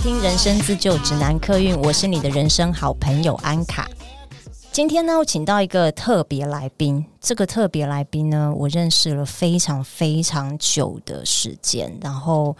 [0.00, 3.88] 听《人生自救指南》客运，我是你的人生好朋友安卡。
[4.70, 7.04] 今天呢，我请到一个特别来宾。
[7.20, 12.56] 这个特别来宾呢，我认识了非常非常久的时间，然后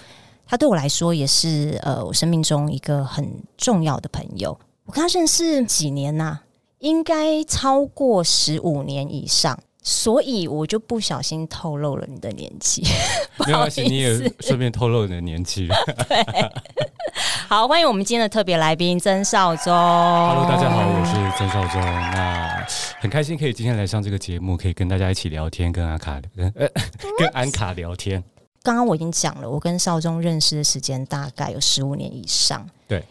[0.48, 4.58] 他对我来说也是呃，我生命中一个很重要的朋友。
[4.86, 6.40] 我跟他认识几年呐、
[6.80, 9.56] 应该超过十五年以上，
[9.88, 12.84] 所以我就不小心透露了你的年纪。
[13.46, 15.66] 没关系，你也顺便透露你的年纪。
[16.06, 16.52] 对，
[17.48, 19.72] 好，欢迎我们今天的特别来宾曾少宗。
[19.72, 21.80] Hello，大家好，我是曾少宗。
[21.80, 22.66] 那
[23.00, 26.68] 很开心可以今天来上这个节目，可以跟大家一起聊天，跟阿卡跟呃
[27.18, 28.22] 跟安卡聊天。
[28.62, 32.68] 刚刚我已经讲了，我跟少宗认识的时间大概有十五年以上。
[32.86, 33.02] 对。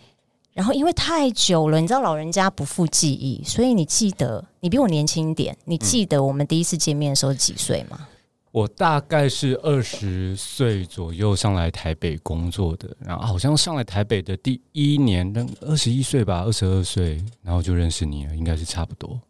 [0.58, 8.08] 然后因为太久了，你知道老人家不复记忆，所以你记得你比我年轻一点，你记得我们第一次见面的时候几岁吗？
[8.52, 19.22] 我大概是二十岁左右上来台北工作的，然后好像上来台北的第一年，那二十一岁吧，二十二岁，然后就认识你了，应该是差不多。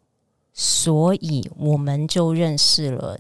[0.54, 3.20] 所以我们就认识了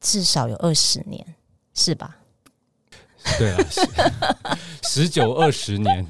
[0.00, 1.26] 至少有二十年，
[1.74, 2.16] 是吧？
[3.36, 3.58] 对啊，
[4.84, 6.06] 十九二十年。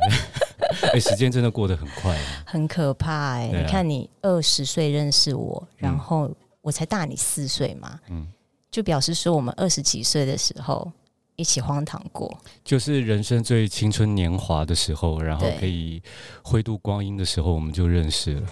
[0.92, 3.56] 哎、欸，时间真的过得很快，啊，很可怕哎，欸！
[3.56, 8.26] 啊，你看，你二十岁认识我，然后我才大你四岁嘛，嗯，
[8.70, 10.90] 就表示说我们二十几岁的时候
[11.36, 16.02] 一起荒唐过，就是人生最青春年华的时候，然后可以
[16.42, 18.46] 挥度光阴的时候，我们就认识了。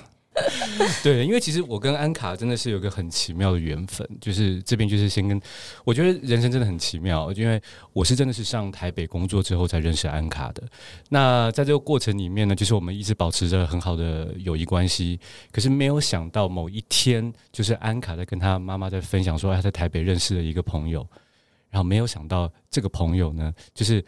[1.03, 5.41] 对，因为其实我跟安卡真的是有个很奇妙的缘分，就是这边就是先跟，
[5.85, 7.61] 我觉得人生真的很奇妙，因为
[7.93, 10.63] 我是真的是上台北工作之后才认识安卡的。
[11.09, 15.19] 那在这个过程里面呢，就是我们一直保持着很好的友谊关系，
[15.51, 21.07] 可是没有想到某一天，就是安卡在跟他妈妈在分享说他在台北认识了一个朋友，
[21.71, 24.05] 然后没有想到这个朋友呢，就是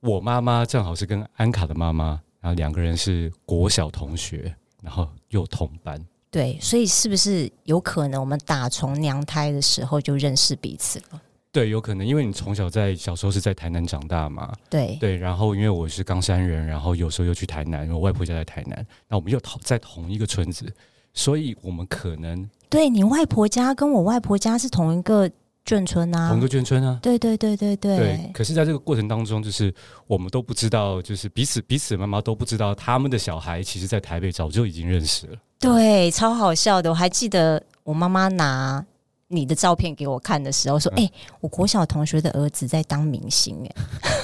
[0.00, 4.54] 我妈妈正好是跟安卡的妈妈，然后两个人是国小同学。
[4.82, 11.20] 然后又同班，对，所以是不是有可能我们打从娘胎的时候就认识彼此了？
[11.50, 15.16] 对，有可能，因为你从小在小时候是在台南长大嘛，对对。
[15.16, 20.72] 然后因为我是冈山人，然后有时候又去台南，我外婆家在台南，那我们又同在同一个村子，
[21.14, 25.30] 所以我们可能对你外婆家跟我外婆家是同一个。
[25.68, 27.96] 眷村啊，同个眷村啊，对对对对对。
[27.98, 29.72] 对，可是，在这个过程当中，就是
[30.06, 35.36] 我们都不知道，就是彼此彼此妈妈都不知道，他们的小孩其实，在台北早就已经认识了。
[35.60, 36.88] 对，超好笑的。
[36.88, 38.82] 我还记得我妈妈拿
[39.26, 43.74] 你的照片给我看的时候，说：“哎、嗯欸，我国小同学的儿子在当明星。”哎，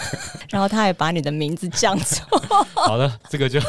[0.48, 2.24] 然后他还把你的名字讲错。
[2.74, 3.60] 好了，这个就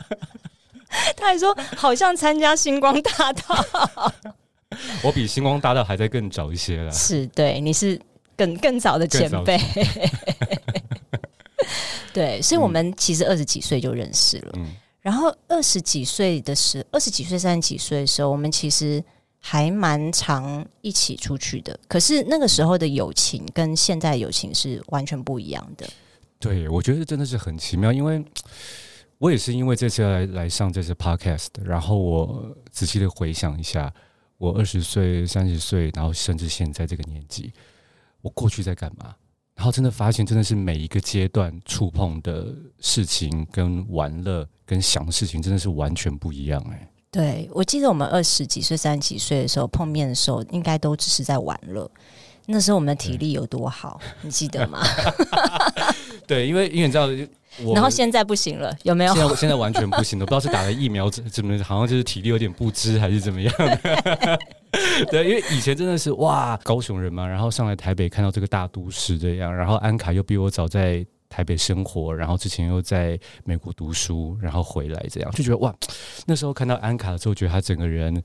[1.16, 4.12] 他还说好像参加星光大道。
[5.02, 8.00] 我比星光大道还在更早一些了，是对，你是
[8.36, 9.58] 更更早的前辈，
[12.12, 14.68] 对，所以我们其实二十几岁就认识了，嗯，
[15.00, 19.02] 然后二十几岁的时，二十几岁、三十几岁的时候，我们其实
[19.40, 25.88] 还蛮常一起出去的，可是那个时候的友情跟现在的友情是完全不一样的。
[26.38, 28.24] 对，我觉得真的是很奇妙，因为
[29.18, 33.92] 我也是因为这次来来上这次 podcast，然后我仔细的回想一下。
[34.40, 37.52] 我二十岁、三十岁，然后甚至现在这个年纪，
[38.22, 39.14] 我过去在干嘛？
[39.54, 42.46] 然后真的发现，真的是每一个阶段触碰的
[42.78, 46.88] 事情、跟玩乐、跟想的事情，真的是完全不一样哎、欸。
[47.10, 51.90] 对，我记得我们二十几岁、三十几岁的时候碰面的时候，应该都只是在玩乐。
[52.46, 54.80] 那时候我们的体力有多好，你记得吗？
[56.26, 57.08] 对，因为因为你知道。
[57.74, 59.14] 然后现在不行了，有没有？
[59.14, 64.38] 现在现在完全不行了，不知道是打了疫苗怎怎么，好像就是体力有点不支还是怎么样的。
[65.10, 75.74] 对，因为以前真的是哇，高雄人嘛，然后上来台北看到这个大都市这样，然后安卡又比我早在台北生活，然后之前又在美国读书，然后回来这样，就觉得哇，
[76.26, 78.22] 那时候看到安卡的时候，觉得他整个人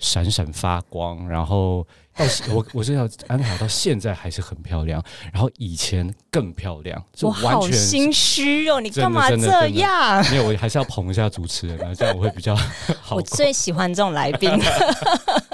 [0.00, 1.86] 闪闪发光，然后。
[2.16, 2.24] 到
[2.54, 5.02] 我我是要安卡到现在还是很漂亮，
[5.32, 8.80] 然后以前更漂亮，就完全我好心虚哦！
[8.80, 10.24] 你干嘛这样？
[10.30, 12.54] 没有，我还是要捧一下主持人啊，这样我会比较
[13.02, 13.16] 好。
[13.16, 14.48] 我最喜欢这种来宾。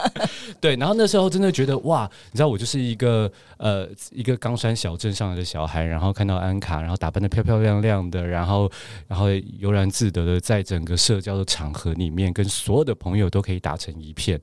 [0.60, 8.70] 对，然后那时候真的觉得哇，你知道我就是一个呃一个冈山小镇上来的小孩，然后看到安卡，然后打扮的漂漂亮亮的，然后
[9.08, 9.28] 然后
[9.58, 14.38] 悠然自得的在整个社交的场合里面，跟所有的朋友都可以打成一片。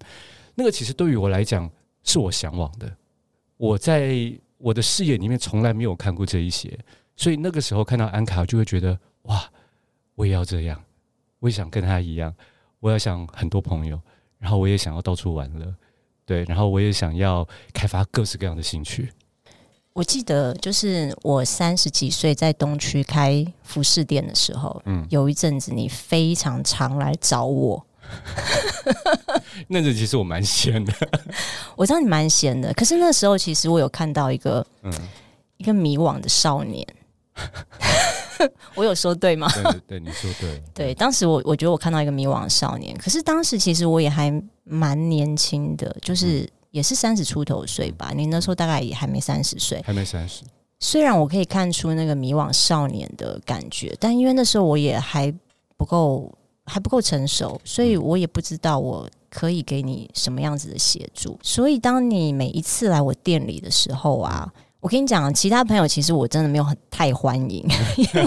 [0.55, 1.69] 那个其实对于我来讲。
[2.07, 2.89] 是我向往的，
[3.57, 6.80] 我在我的视野里面从来没有看过这一些，
[7.18, 9.44] 所以那个时候看到安卡，就会觉得哇，
[10.15, 10.81] 我也要这样，
[11.39, 12.33] 我也想跟他一样，
[12.80, 14.00] 我要想很多朋友，
[14.39, 15.75] 然后我也想要到处玩乐，
[16.25, 19.12] 对，然后我也想要开发各式各样的兴趣。
[19.92, 27.87] 我记得就是我三十几岁在东区开服饰店的时候，嗯，有一阵子你非常常来找我。
[29.68, 30.94] 那阵子其实我蛮闲的，
[31.75, 34.94] 我知道你蛮闲的，可是那时候其实我有看到一个，嗯，
[35.57, 36.86] 一个迷惘的少年。
[38.75, 39.48] 我有说对吗？
[39.54, 40.62] 对对，你说对。
[40.74, 44.31] 对，当时我我觉得我看到一个迷惘的少年，可是当时其实我也还
[44.63, 48.12] 蛮年轻的，就是也是三十出头岁吧。
[48.15, 50.44] 你那时候大概也还没三十岁，还没三十。
[50.80, 55.33] 虽然我可以看出那个迷惘少年的感觉，但因为那时候我也还
[55.75, 56.31] 不够，
[56.67, 61.39] 还不够成熟，所以我也不知道我可以给你什么样子的协助。
[61.41, 64.53] 所以当你每一次来我店里的时候啊。
[64.79, 67.65] 我跟你讲，其他朋友其实我真的没有很太欢迎，
[67.97, 68.21] 因为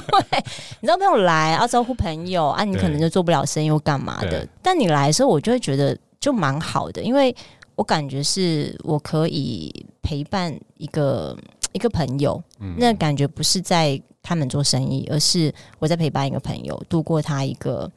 [0.80, 4.46] 你知道朋友来要招呼朋友啊，你可能就做不了生意又干嘛的。
[4.60, 7.34] 但你来的时候，我就会觉得就蛮好的，因为
[7.76, 9.72] 我感觉是我可以
[10.02, 11.34] 陪伴一个
[11.72, 17.90] 一个朋友，嗯、那感觉不是在他们做生意，而是我在陪伴一个朋友度过他一个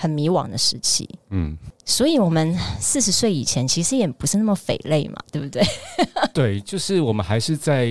[0.00, 1.08] 很迷惘的时期。
[1.28, 1.56] 嗯。
[1.84, 5.60] 所以，我们四十岁以前其实也不是那么匪类嘛，对不对？
[6.32, 7.86] 对，就是我们还是在，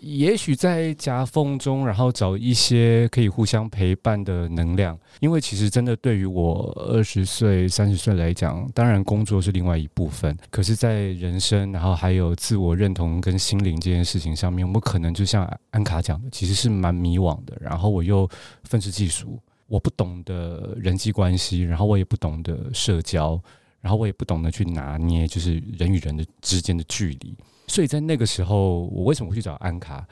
[0.00, 4.96] 也许在夹缝中，然后找一些可以互相陪伴的能量。
[5.18, 17.56] 因为其实真的对于我二十岁、三十岁来讲，当然工作是另外一部分，可是，在人生，然后还有自我认同跟心灵这件事情上面，我们可能就像安卡讲的，其实是蛮迷惘的。
[17.60, 18.28] 然后我又
[18.62, 19.36] 愤世嫉俗。
[19.66, 23.40] 我不懂得人际关系，然后我也不懂得社交，
[23.80, 27.36] 然后我也不懂得去拿捏，就是人与人的之间的距离。
[27.66, 30.06] 所以在那个时候，我为什么会去找安卡？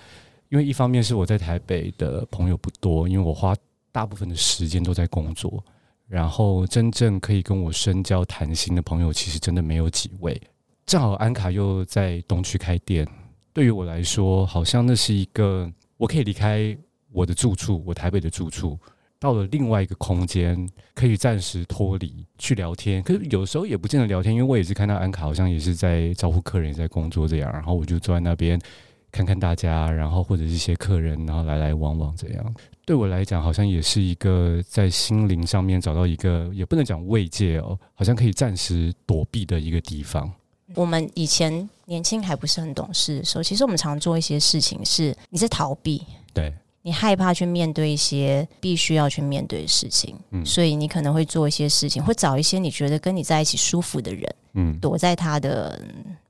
[0.48, 3.54] 因为一方面是我在台北的朋友不多，因为我花
[3.90, 5.62] 大部分的时间都在工作，
[6.06, 10.40] 然后真正可以跟我深交谈心的朋友，其实真的没有几位。
[10.84, 13.06] 正好安卡又在东区开店，
[13.52, 16.76] 对于我来说，好像那是一个我可以离开
[17.10, 18.78] 我的住处，我台北的住处。
[19.22, 23.00] 到了另外一个空间，可以暂时脱离去聊天。
[23.04, 27.48] 可是有时候也不见得聊天，因为我也是看到安卡好像也是在招呼客人，也在工作这样。
[27.52, 28.60] 然后我就坐在那边
[29.12, 32.54] 看看大家，然后或者是一些客人，然后来来往往这样。
[32.84, 40.28] 对我来讲，好像也是一个在心灵上面找到一个，也不能讲慰藉哦，好像可以暂时躲避的一个地方。
[40.74, 46.02] 我们以前年轻还不是很懂事的时候，其实我们常做一些事情，是你在逃避。
[46.34, 46.52] 对。
[46.82, 55.80] 你害怕去面对一些必须要去面对的事情，嗯，所以你可能会做一些事情，会找一些你觉得跟你在一起舒服的人，嗯，躲在他的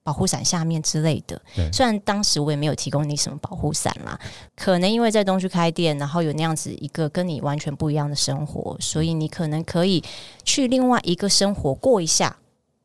[0.02, 1.40] 保护伞下面之类的。
[1.72, 4.18] 虽然当时我也没有提供你什么保护伞啦，
[4.54, 10.04] 可能因为在东区开店，然后有那样子一个跟你完全不一样的生活，所以你可能可以
[10.44, 12.36] 去另外一个生活过一下。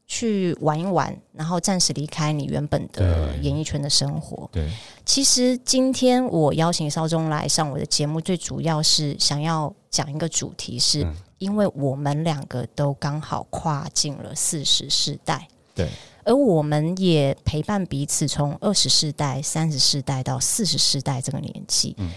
[0.07, 4.50] 去玩一玩，然后暂时离开你原本的演艺圈的生活。
[4.54, 4.71] 对，
[5.06, 15.45] 其实今天我邀请邵中来上我的节目，最主要是想要讲一个主题是，是因为我们两个都刚好跨进了四十世代。
[15.75, 15.89] 对，
[16.24, 21.94] 而我们也陪伴彼此从二十世代、三十世代到四十世代这个年纪。
[21.97, 22.11] 嗯，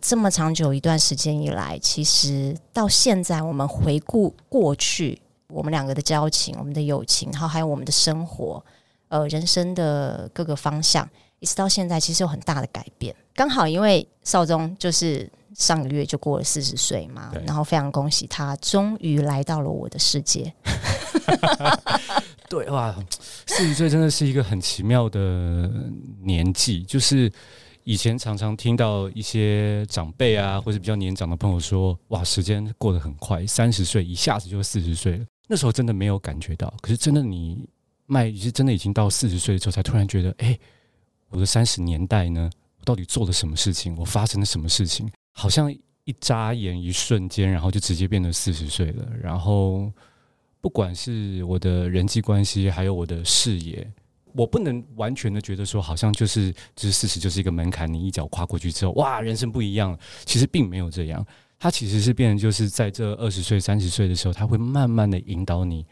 [0.00, 5.22] 这么长久一段时间以来，其实到现在我们回顾过去。
[5.52, 8.64] 我们两个的交情，我们的友情，然后还有我们的生活，
[9.08, 11.08] 呃，人生的各个方向，
[11.40, 13.14] 一直到现在，其实有很大的改变。
[13.34, 20.52] 刚好因为少宗就是上个月就过了四十岁嘛，然后非常恭喜他，终于来到了我的世界。
[22.48, 22.94] 对哇，
[23.46, 25.70] 四十岁真的是一个很奇妙的
[26.22, 27.30] 年纪，就是。
[27.84, 37.68] 以前常常听到一些长辈啊，或者比较年长的朋友说：“哇，时间过得很快，三十岁一下子就四十岁了。”那时候真的没有感觉到，可是真的你
[38.06, 40.56] 迈，是真的已经到四十岁的时候，才突然觉得：“哎，
[41.30, 43.96] 我的三十年代呢，我到底做了什么事情？
[43.96, 45.10] 我发生了什么事情？
[45.32, 45.72] 好像
[46.04, 49.08] 一眨眼，一瞬间，然后就直接变成四十岁了。
[49.20, 49.90] 然后，
[50.60, 53.90] 不管是我的人际关系，还有我的事业。”
[54.34, 59.98] 我不能完全的觉得说，好像就是就是四十就是一个门槛，你一脚跨过去之后，哇，人生不一样。
[60.26, 61.26] 其实并没有这样，
[61.58, 65.84] 它其实是变成就是在这二十岁、三十岁的时候，他会慢慢的引导你，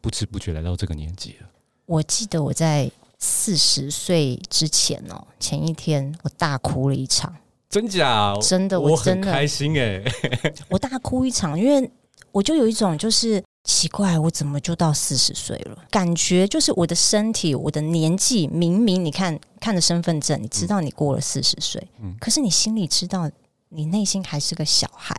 [0.00, 1.48] 不知不觉来到这个年纪了。
[1.86, 7.34] 我记得我在四十岁之前哦，前一天我大哭了一场，
[7.70, 8.36] 真假？
[8.40, 10.04] 真的，我真的开心哎，
[10.68, 11.90] 我大哭一场，因为
[12.32, 13.42] 我就有一种就是。
[13.68, 15.76] 奇怪，我怎么就到四十岁了？
[15.90, 23.28] 感觉就是我的身体，我的年纪，明明你看看着身份证，你知道你过了四十岁，嗯，可是你心里知道，
[23.68, 25.14] 你内心还是个小孩。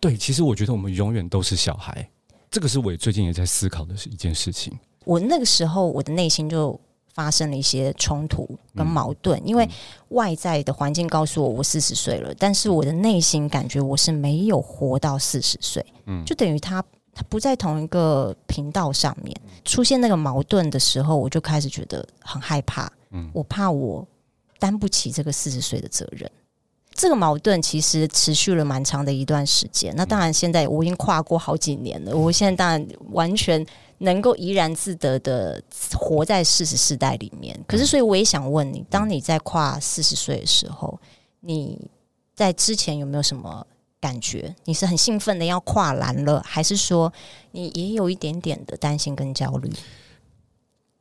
[0.00, 2.08] 对，其实我觉得我们永远都是小孩，
[2.50, 4.78] 这个是我最近也在思考的是一件事情。
[5.04, 6.78] 我那个时候我的内心就
[7.14, 9.68] 发生了一些冲突跟矛盾，因为
[10.08, 24.06] 外在的环境告诉我我四十岁了，但是我的内心感觉我是没有活到四十岁，嗯，就等于他他不在同一个频道上面，出现那个矛盾的时候，我就开始觉得很害怕，嗯，我怕我
[24.58, 26.30] 担不起这个四十岁的责任。
[26.94, 29.92] 这个矛盾其实持续了蛮长的一段时间。
[29.96, 32.16] 那当然，现在我已经跨过好几年了。
[32.16, 33.64] 我现在当然完全
[33.98, 35.60] 能够怡然自得的
[35.92, 37.58] 活在四十世代里面。
[37.66, 40.98] 可是，所以我也想问你：当你在跨四十岁的时候，
[41.40, 41.90] 你
[42.34, 43.66] 在之前有没有什么
[44.00, 44.54] 感觉？
[44.64, 47.12] 你是很兴奋的要跨栏了，还是说
[47.50, 49.70] 你也有一点点的担心跟焦虑？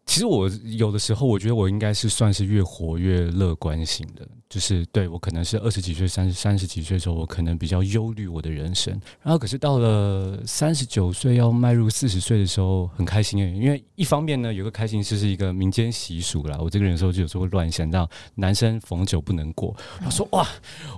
[0.05, 8.93] 其实我有的时候，我觉得我应该是算是越活越乐观型的，就是对我可能是二十几岁、三十三十几岁的时候，我可能比较忧虑我的人生。
[9.21, 16.57] 然后，可是到了三十九岁要迈入四十岁的时候，很开心诶，因为一方面呢，有个开心是是一个民间习俗啦。
[16.59, 20.45] 我这个人有时候就有时候会乱想到男生逢九不能过，他说哇，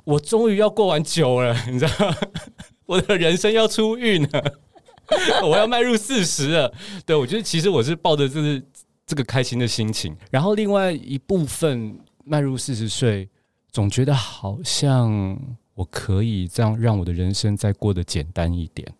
[0.03, 2.15] 我终于要过完九了，你知道，
[2.87, 4.43] 我的人生要出运了，
[5.47, 6.73] 我要迈入四十了。
[7.05, 8.61] 对，我觉得其实我是抱着就是。
[9.05, 13.29] 这个开心的心情，然后另外一部分迈入四十岁，
[13.71, 15.39] 总觉得好像
[15.75, 18.91] 我可以这样让我的人生再过得简单一点。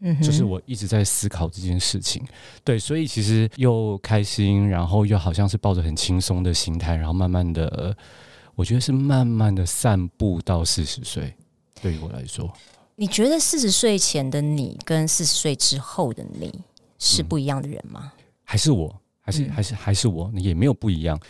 [0.00, 2.22] 嗯，就是我一直在思考这件事情，
[2.62, 7.96] 对，所以其实又开心，然后又好像是抱着很轻松的心态，然后慢慢的，
[8.54, 11.34] 我觉得是慢慢的散步到四十岁。
[11.80, 12.52] 对于我来说，
[12.96, 16.52] 你觉得四十岁前的你跟四十岁之后的你
[16.98, 18.12] 是不一样的人吗？
[18.14, 18.15] 嗯
[18.48, 21.20] 还是我，还是还是还是我，也没有不一样，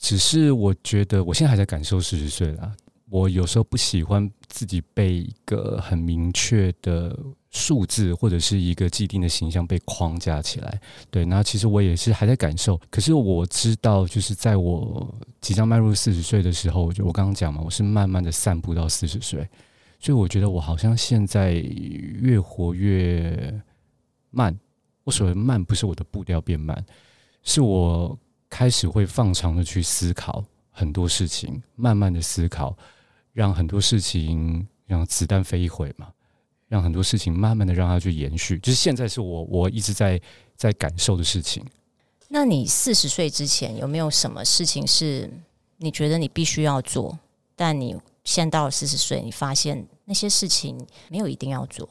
[0.00, 2.74] 只是我觉得我现在还在感受四十岁了。
[3.08, 7.16] 我有时候不喜欢自己被一个很明确的
[7.52, 10.80] 数字或者是一个既定的形象被框架起来。
[11.08, 12.76] 对，那其实我也是还在感受。
[12.90, 19.48] 可是我知道，就是在我即将迈入四十岁的时候，就我刚刚讲嘛，我是慢慢的散步到四十岁，
[20.00, 23.62] 所以我觉得我好像现在越活越
[24.30, 24.58] 慢。
[25.06, 26.84] 我所谓慢，不是我的步调变慢，
[27.44, 28.18] 是我
[28.50, 32.76] 开始会放长的去思考很多事情，慢慢的思考，
[33.32, 36.08] 让很多事情让子弹飞一回嘛，
[36.66, 38.58] 让很多事情慢慢的让它去延续。
[38.58, 40.20] 就是现在是我我一直在
[40.56, 41.64] 在感受的事情。
[42.26, 45.30] 那你四十岁之前有没有什么事情是
[45.76, 47.16] 你觉得你必须要做，
[47.54, 51.88] 但你现到了四十岁，你发现那些事情没有一定要做？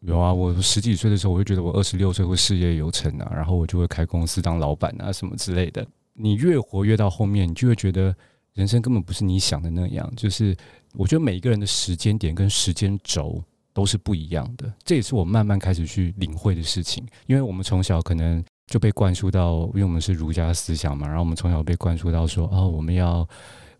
[0.00, 5.86] 有啊，我十几岁的时候，我就觉得我二十六岁会事业有成啊，然后我就会开公司当老板啊，什么之类的。
[6.14, 8.14] 你越活越到后面，你就会觉得
[8.54, 10.10] 人生根本不是你想的那样。
[10.16, 10.56] 就是
[10.94, 13.42] 我觉得每一个人的时间点跟时间轴
[13.72, 17.06] 都是不一样的，这也是我慢慢开始去领会的事情。
[17.26, 23.28] 因为我们从小可能就被灌输到，因为我们是儒家思想嘛，然后我们从小被灌输到说，哦，我们要。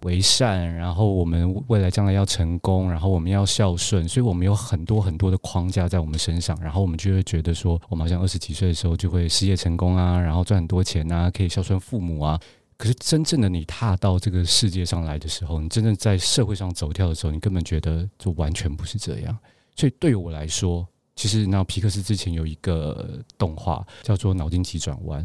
[0.02, 12.40] 为善，然后我们未来将来要成功，然后我们要孝顺，所以我们有很多很多的框架在我们身上，然后我们就会觉得说，我们好像二十几岁的时候就会事业成功啊，然后赚很多钱啊，可以孝顺父母啊。
[12.76, 19.36] 可是真正的你踏到这个世界上来的时候，你真正在社会上走跳的时候，你根本觉得就完全不是这样。
[19.76, 25.22] 所以对于我来说，其实那皮克斯之前有一个动画叫做《脑筋急转弯》。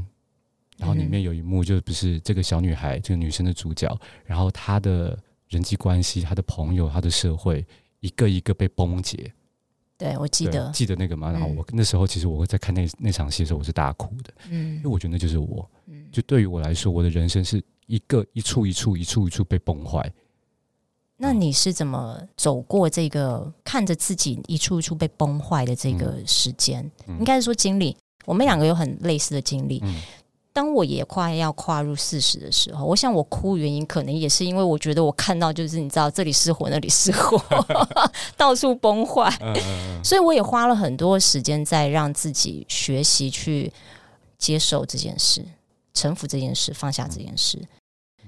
[0.77, 5.17] 然后里面有一幕，就不是这个小女孩，这个女生的主角，然后她的
[5.47, 7.65] 人际关系、她的朋友、她的社会，
[8.01, 9.31] 一个一个被崩解。
[9.97, 11.31] 对，我记得，记得那个嘛？
[11.31, 14.33] 然后我那时候其实我会在看那那场戏的时候，我是大哭的。
[14.49, 15.69] 嗯，因为我觉得那就是我。
[15.85, 20.11] 嗯，就对于我来说，我的人生是一个一处一处一处一处被崩坏。
[21.15, 26.91] 那你是怎么走过这个看着自己一处一处被崩坏的这个时间？
[27.07, 27.95] 嗯，应该是说经历。
[28.25, 29.81] 我们两个有很类似的经历。
[30.55, 30.65] 嗯。
[30.65, 37.37] 当我也快要跨入四十的时候，我想我哭原因可能也是因为我觉得我看到就是你知道这里失火那里失火，
[38.37, 39.29] 到处崩坏，
[40.03, 43.71] 所以我也花了很多时间在让自己学习去
[44.37, 45.43] 接受这件事、
[45.93, 47.61] 臣服这件事、放下这件事。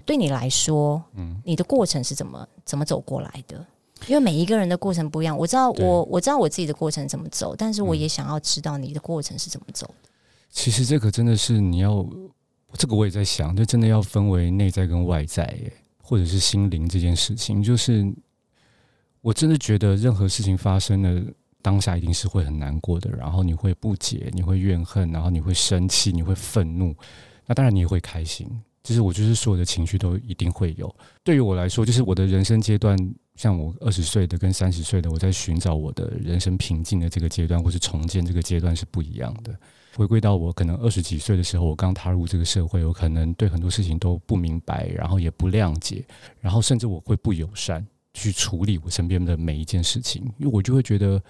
[0.05, 3.65] 对你来说，嗯你的过程是怎么怎么走过来的？
[4.05, 5.35] 因为每一个人的过程不一样。
[5.35, 10.09] 我知道我我知道我自己的过程怎么走，但是我也想要知道你的过程是怎么走的。
[10.49, 12.05] 其实这个真的是你要，
[12.73, 15.57] 这个我也在想，就真的要分为内在跟外在，
[16.01, 17.61] 或者是心灵这件事情。
[17.61, 18.11] 就是
[19.21, 21.23] 我真的觉得任何事情发生的
[21.61, 26.95] 当下，一定是会很难过的，然后你会不解，你会怨恨，然后你会生气，你会愤怒，
[27.45, 28.49] 那当然你也会开心。
[28.83, 30.95] 就是我就是所有的情绪都一定会有。
[31.21, 32.97] 对于我来说，就是我的人生阶段
[33.35, 39.53] 像我二十岁的跟三十岁的，我在寻找我的人生平静的这个阶段，或是重建这个阶段是不一样的。
[39.95, 46.05] 回归到我可能二十几岁的时候，我刚踏入这个社会，我可能对很多事情都不明白，然后也不谅解，
[46.39, 51.21] 然后甚至我会不友善去处理我身边的每一件事情，因为我就会觉得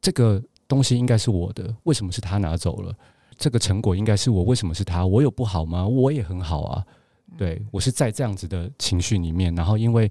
[0.00, 2.94] 这个东西应该是我的，为什么是他拿走了？
[3.36, 5.04] 这个成果应该是我，为什么是他？
[5.04, 5.86] 我有不好吗？
[5.86, 6.84] 我也很好啊。
[7.36, 10.08] 对，我是在这样子的情绪里面，然后因为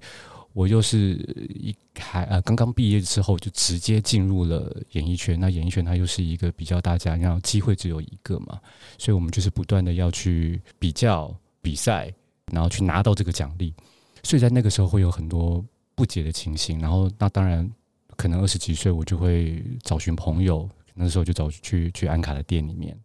[0.54, 1.14] 我又是
[1.50, 8.60] 一开呃刚刚毕业之后就直接进入了演艺圈，那演艺圈它又是一个比较大家，然后机会只有一个嘛，
[8.96, 12.10] 所以我们就是不断的要去比较比赛，
[12.52, 13.74] 然后去拿到这个奖励，
[14.22, 15.62] 所以在那个时候会有很多
[15.96, 17.68] 不解的情形，然后那当然
[18.16, 22.96] 可能二十几岁我就会找寻朋友，那时候就走去去安卡的店里面，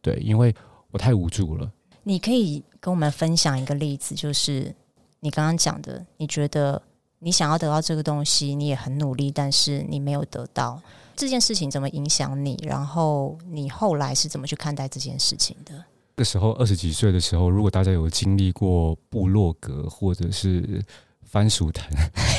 [0.00, 0.54] 对，因为
[0.90, 1.70] 我太无助了。
[2.04, 4.74] 你可以跟我们分享一个例子，就是
[5.20, 6.80] 你刚刚讲的，你觉得
[7.20, 10.80] 你想要得到这个东西，你也很努力，但是你没有得到
[11.16, 12.58] 这件事情，怎么影响你？
[12.66, 15.72] 然后你后来是怎么去看待这件事情的？
[16.16, 20.82] 那时候二十几岁的时候，如果大家有经历过部落格或者是。
[21.28, 21.84] 番薯藤，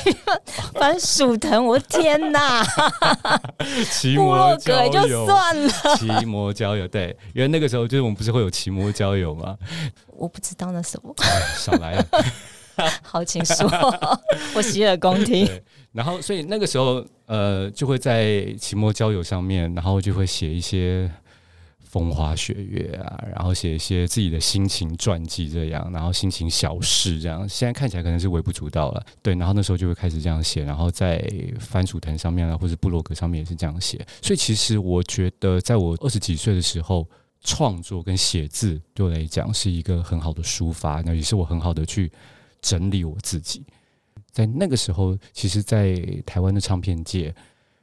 [0.73, 2.63] 番薯藤，我的天哪！
[3.91, 9.57] 奇摩交友就算了， 奇摩交友对，因为那个时候就是我们不是会有奇摩交友吗？
[10.07, 11.13] 我不知道那什么，
[11.57, 12.07] 少来了。
[13.03, 13.67] 好，请说，
[14.55, 15.47] 我洗耳恭听。
[15.91, 21.11] 然后，所以那个时候，呃，就会在期末交友上面，然后就会写一些。
[21.89, 27.47] 风花雪月啊，然后写一些自己的心情传记，这样，然后心情小事这样。
[27.47, 29.33] 现在看起来可能是微不足道了，对。
[29.35, 31.25] 然后那时候就会开始这样写，然后在
[31.59, 34.05] 番薯藤上面啊，或者部落格上面也是这样写。
[34.21, 37.07] 所以其实我觉得，在我二十几岁的时候，
[37.41, 42.11] 创作跟写字对我来讲是一个很好的抒发，那也是我很好的去
[42.61, 43.65] 整理我自己。
[44.31, 47.33] 在那个时候，其实，在台湾的唱片界，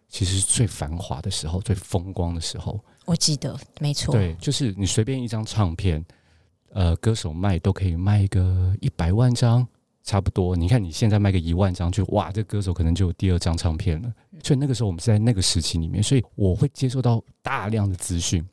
[0.09, 2.79] 其实是最繁华的时候，最风光的时候。
[3.05, 6.05] 我记得没错，对，就是你随便一张唱片，
[6.70, 9.66] 呃，歌手卖都可以卖个一百万张，
[10.05, 10.55] 差不多。
[10.55, 14.12] 你看你现在卖个一万张，就哇，这歌手可能就有第二张唱片了。
[14.42, 18.46] 所以那个时候我们是在那个时期里面，所以我会接受到大量的资讯，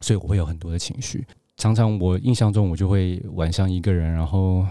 [0.00, 1.26] 所以我会有很多的情绪。
[1.58, 4.66] 常常我印象中，我就会晚上一个人，然后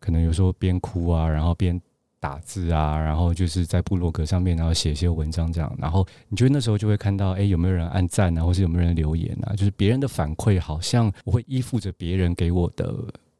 [0.00, 1.80] 可能有时候边哭啊，然后边。
[2.20, 9.54] 打字啊，然后就是在部落格上面，然后写一些文章这样，然后你觉得那时候就会看到，哎，有没有人按赞啊，或是有没有人留言啊？
[9.54, 12.92] 就是别人的反馈，好像我会依附着别人给我的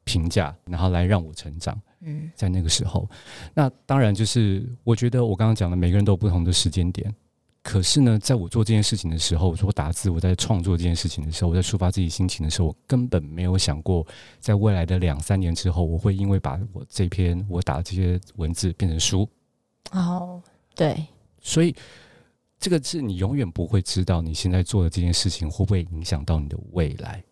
[0.04, 1.76] 评价，然后来让我成长。
[2.02, 3.10] 嗯，在那个时候，
[3.52, 7.12] 那当然就是我觉得我刚刚讲的，每个人都有不同的时间点。
[7.68, 14.06] 可是呢，在我做这件事情的时候，我说打字，我在创作这件事情的时候，我在抒发自己心情的时候，我根本没有想过，
[14.40, 19.28] 在未来的两三年之后，我会因为把我这篇我打的这些文字变成书。
[19.90, 20.42] 哦，
[20.74, 21.04] 对，
[21.42, 21.76] 所以
[22.58, 27.22] 这个是你永远不会知道你现在做的这件事情会不会影响到你的未来。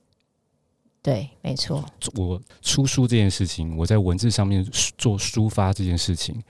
[1.01, 1.83] 对，没错。
[2.14, 4.62] 我出书这件事情，我在文字上面
[4.99, 6.42] 做抒发这件事情。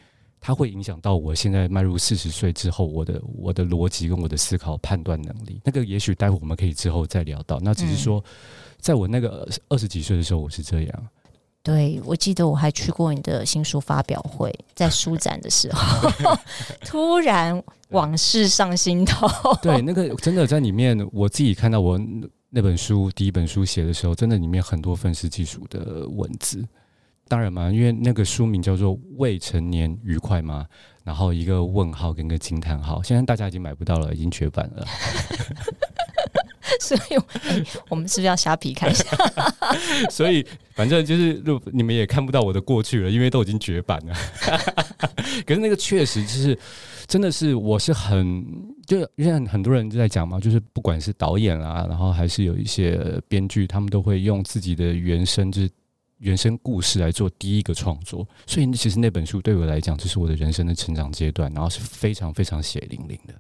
[0.47, 5.61] 它会影响到我现在迈入四十岁之后，我的我的逻辑跟我的思考判断能力。
[5.65, 7.59] 那个也许待会我们可以之后再聊到。
[7.59, 8.23] 那只是说，
[8.79, 11.09] 在我那个二十几岁的时候，我是这样。
[11.65, 16.09] 对，我记得我还去过你的新书发表会，在书展的时候，
[16.87, 19.27] 突然往事上心头。
[19.61, 22.01] 对，那个真的在里面，我自己看到我
[22.51, 26.65] 那本书第一本书写的时候，真的里面很多愤世嫉俗的文字。
[27.29, 30.65] 当然嘛，因为那个书名叫做《未成年愉快吗》，
[31.03, 33.03] 然后一个问号跟个惊叹号。
[33.03, 34.87] 现在大家已经买不到了，已经绝版了。
[36.81, 39.05] 所以、欸，我们是不是要虾皮看一下？
[40.11, 44.15] 所以，反正就是，你们也看不到我的过去了，因为都已经绝版了。
[45.45, 46.57] 可是那个确实就是，
[47.09, 48.45] 真的是，我是很，
[48.87, 55.71] 就因为很多人就在讲嘛，就是不管是导演啊，然后还是有一些编剧，他们都会用自己的原声，就是。
[56.19, 63.35] 原生故事来做第一个创作，所以其实那本书对我来讲，这是我的人生的成长阶段，然后是非常非常血淋淋的。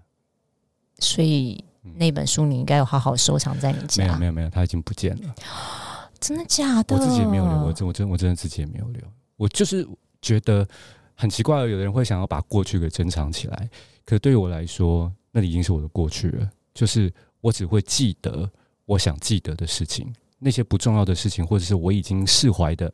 [0.98, 4.04] 所以那本书你应该有好好收藏在你家。
[4.04, 5.34] 没有没有没有，它已经不见了。
[6.20, 6.96] 真的假的？
[6.96, 9.02] 我自己也没有留，我真我真我真的自己也没有留。
[9.36, 9.86] 我就是
[10.22, 10.66] 觉得
[11.14, 13.68] 很奇怪，有的人会想要把过去给珍藏起来，
[14.04, 16.50] 可对于我来说，那里已经是我的过去了。
[16.74, 18.50] 就是我只会记得
[18.84, 20.10] 我想记得的事情。
[20.46, 22.88] 那些不重要的事情，或者是我已经释怀的，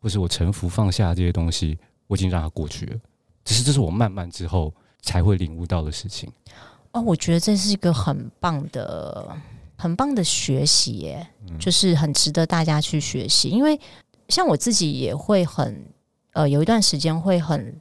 [0.00, 2.98] 或是我臣服放下这些东西，我已经让它过去了。
[3.44, 6.28] 只是这是我慢慢之后才会领悟到的事情。
[6.90, 9.28] 哦，我觉得这是一个很棒的、
[9.76, 13.48] 很棒的学习耶，嗯、就是很值得大家去学习。
[13.48, 13.78] 因为
[14.28, 15.86] 像我自己也会很
[16.32, 17.80] 呃，有一段时间会很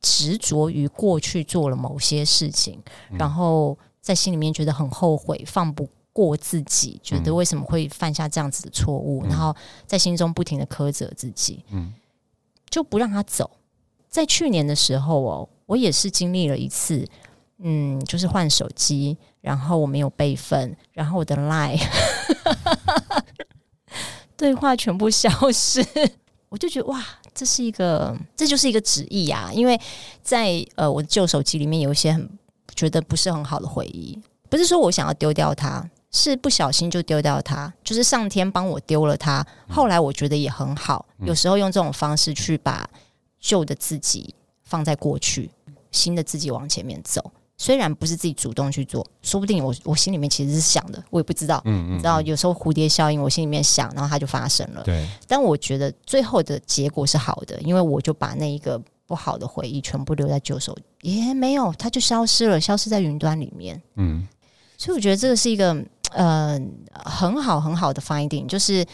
[0.00, 5.86] 执着于过去做了某些事情，嗯、然后在心里面觉得很后悔，放不
[6.16, 9.54] 过自己，觉得为什么会犯下这样子的错误，嗯、然后
[9.86, 11.92] 在心中不停的苛责自己，嗯，
[12.70, 13.50] 就不让他走。
[14.08, 17.06] 在去年的时候哦，我也是经历了一次，
[17.58, 21.78] 嗯，就是换手机，然后我没有备份，然后我的 Line
[24.38, 25.84] 对话全部消失，
[26.48, 29.50] 我就觉得哇，这是一个，这就是一个旨意啊！
[29.52, 29.78] 因为
[30.22, 32.26] 在呃我的旧手机里面有一些很
[32.74, 39.46] 觉得不是很好的回忆，不是说我想要丢掉它，是不小心就丢掉它，就是上天帮我丢了它。
[39.68, 42.88] 后来我觉得也很好，有时候用这种方式去把
[43.38, 45.50] 旧的自己放在过去，
[45.92, 47.30] 新的自己往前面走。
[47.58, 51.60] 虽然不是自己主动去做，说不定我我心里面其实是想的，我也不知道。
[51.64, 54.82] 嗯，嗯嗯，你知道有时候蝴蝶效应，我心里面想，然后它就发生了。
[54.84, 55.06] 对。
[55.26, 63.80] 但我觉得最后的结果是好的，因为我就把那一个不好的回忆全部留在旧手，也没有，它就消失了，消失在云端里面。
[63.96, 64.26] 嗯。
[64.78, 65.76] 所以我觉得这个是一个
[66.12, 66.60] 呃
[66.92, 68.84] 很好很好的 finding，就是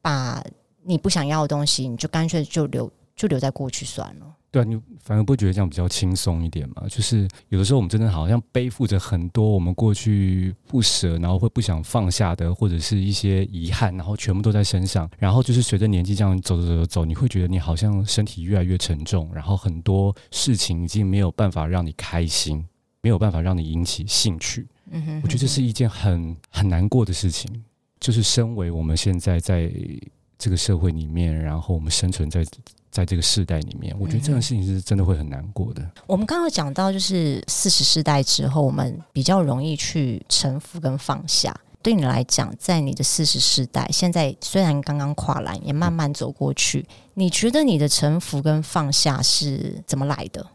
[0.00, 0.42] 把
[0.84, 4.26] 你不想要的东西，你就干脆就留就留在过去算了。
[4.50, 6.82] 对啊，你反而不觉得这样比较轻松一点吗？
[6.86, 15.10] 就是有的时候我们真的好像背负着很多我们过去不舍，然后会不想放下的，或者是一些遗憾，然后全部都在身上。
[15.18, 22.62] 然后就是随着年纪这样走走走走，你会觉得你好像身体越来越沉重，然后很多事情已经没有办法让你开心，
[23.00, 24.68] 没有办法让你引起兴趣。
[24.90, 27.64] 嗯哼，我觉得这是一件很很难过的事情。
[28.00, 29.70] 就是身为我们现在在
[30.36, 32.44] 这个社会里面，然后我们生存在。
[32.92, 35.82] 在这个世代里面，我觉得这样的事情是真的会很难过的。
[35.82, 41.58] 嗯、我们刚刚讲到，就是四十世代之后，我们比较容易去臣服跟放下。
[41.80, 50.46] 对你来讲，在你的四十世代，现在虽然刚刚跨栏，也慢慢走过去，嗯、你觉得你的臣服跟放下是怎么来的？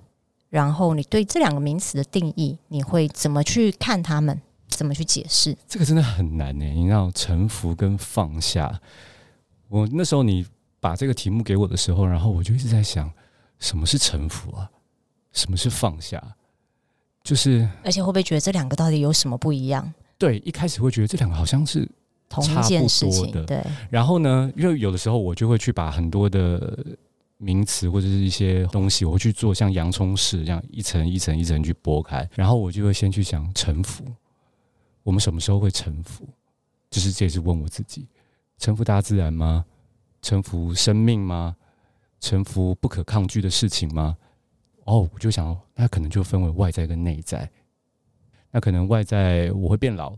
[0.50, 4.42] 然后你对这两个名词的定义，你会怎么去看他们？
[4.68, 5.58] 怎么去解释？
[5.68, 6.66] 这个真的很难呢。
[6.66, 8.80] 你知道，臣服跟放下，
[9.68, 10.46] 我那时候你。
[10.80, 13.12] 把这个题目给我的时候，然后我就一直在想，
[13.58, 14.70] 什么是臣服啊？
[15.34, 16.24] 什么是放下？
[17.24, 19.92] 就是，而且会不会觉得这两个到底有什么不一样？
[20.20, 21.90] 对，一开始会觉得这两个好像是
[22.30, 23.32] 同一件事情。
[23.48, 23.62] 对。
[23.90, 26.96] 然后呢，因为有的时候我就会去把很多的
[27.38, 34.04] 名词或者是一些东西，我会去做像洋葱式这样一层一层一层去剥开，然后我就会先去想臣服。
[35.04, 36.28] 我们什么时候会臣服？
[36.90, 38.08] 就是这也是问我自己：
[38.58, 39.66] 臣服大自然吗？
[40.22, 41.56] 臣服生命吗？
[42.20, 44.18] 臣服不可抗拒的事情吗？
[44.86, 47.50] 哦，我就想，那可能就分为外在跟内在。
[48.50, 50.18] 那可能外在我会变老，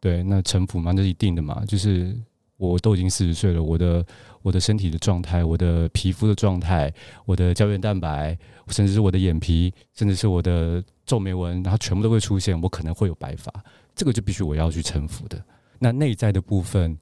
[0.00, 1.64] 对，那臣服嘛，那是一定的嘛。
[1.66, 2.18] 就是
[2.56, 4.04] 我都已经四十岁了，我的
[4.42, 6.92] 我的身体的状态，我的皮肤的状态，
[7.24, 8.36] 我的胶原蛋白，
[8.68, 13.52] 甚至是我的眼皮，甚至是我的皱眉纹，然后全部都会出现，我可能会有白发，
[13.94, 15.44] 这个就必须我要去臣服的。
[15.78, 16.98] 那内在的部分。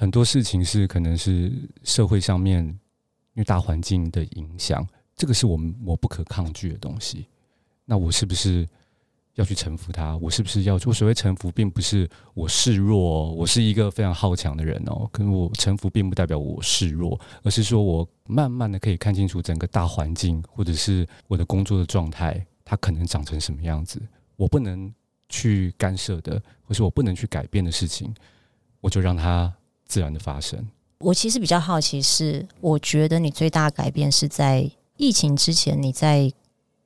[0.00, 7.26] 很多事情是可能是社会上面因为大环境的影响，这个是我们我不可抗拒的东西。
[7.84, 8.64] 那我是不是
[9.38, 10.16] 要去臣服他？
[10.18, 10.92] 我是不是要做？
[10.92, 15.08] 所谓臣服，并不是我示弱，我是一个非常好强的人哦。
[15.10, 24.00] 可是我臣服，并不代表我示弱，而是说我慢慢的可以看清楚整个大环境，或者是我的工作的状态，它可能长成什么样子。
[24.36, 24.92] 我不能
[25.28, 28.14] 去干涉的，或是我不能去改变的事情，
[28.80, 29.52] 我就让它。
[29.88, 30.62] 自然的发生。
[30.98, 36.30] 我其实比较好奇是，我觉得你最大的改变是在疫情之前，你在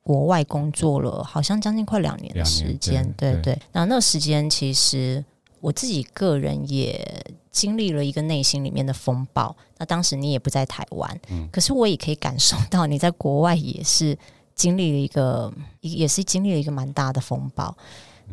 [0.03, 3.61] 国外工作了，好像将近快两年的时间，对对，对。
[3.71, 5.23] 那那个时间，其实
[5.61, 9.55] 我自己个人也经历了一个内心里面的风暴。
[9.77, 14.17] 那当时你也不在台湾，嗯，可是我也可以感受到你在国外也是
[14.53, 17.75] 经历了一个，也是经历了一个蛮大的风暴。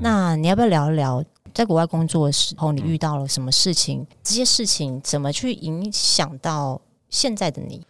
[0.00, 1.24] 那你要不要聊一聊？
[1.52, 4.06] 在国外工作的时候，你遇到了什么事情？
[4.22, 7.84] 这些事情怎么去影响到现在的你？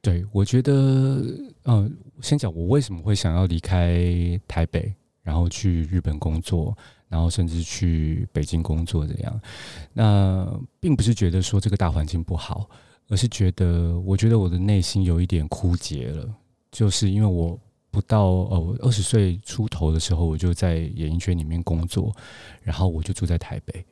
[0.00, 1.24] 对，我觉得，
[1.64, 6.76] 呃，先讲我为什么会想要离开台北，然后去日本工作，
[7.08, 9.40] 然后甚至去北京工作这样。
[9.92, 10.48] 那
[10.80, 12.68] 并不是觉得说这个大环境不好，
[13.08, 16.28] 而是觉得，我觉得我的内心有一点枯竭了，
[16.70, 17.58] 就是因为我。
[17.90, 22.14] 不到呃，我二十岁出头的时候，我就在演艺圈里面工作，
[22.60, 23.84] 然后我就住在台北。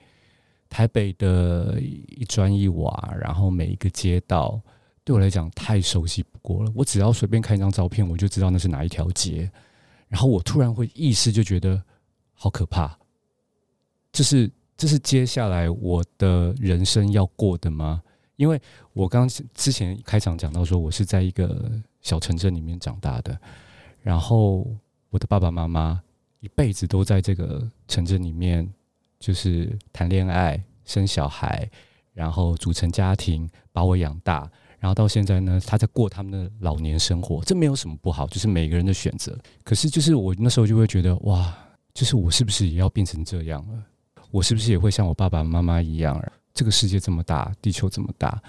[0.69, 4.61] 台北的一砖一瓦，然后每一个街道，
[5.07, 6.73] 对我来讲太熟悉不过了。
[6.75, 9.49] 我只要随便看一张照片，我就知道那是哪一条街。
[10.09, 11.81] 然后我突然会意识，就觉得
[12.35, 12.99] 好可怕。
[14.11, 18.03] 这是这是接下来我的人生要过的吗？
[18.35, 18.61] 因为
[18.95, 23.39] 我刚之前开场讲到说，我是在一个小城镇里面长大的，
[24.03, 24.67] 然后
[25.11, 26.03] 我的爸爸妈妈
[26.41, 28.69] 一辈子都在这个城镇里面，
[29.21, 31.71] 就是谈恋爱、生小孩，
[32.13, 34.51] 然后组成家庭，把我养大，
[34.87, 39.37] 然后到现在呢，他在过他们的老年生活，这没有什么不好，就是每个人的选择。
[39.65, 41.53] 可是，就是我那时候就会觉得，哇，
[41.93, 43.83] 就是我是不是也要变成这样了？
[44.31, 46.23] 我是不是也会像我爸爸妈妈一样？
[46.55, 48.41] 这个世界这么大，地球这么大，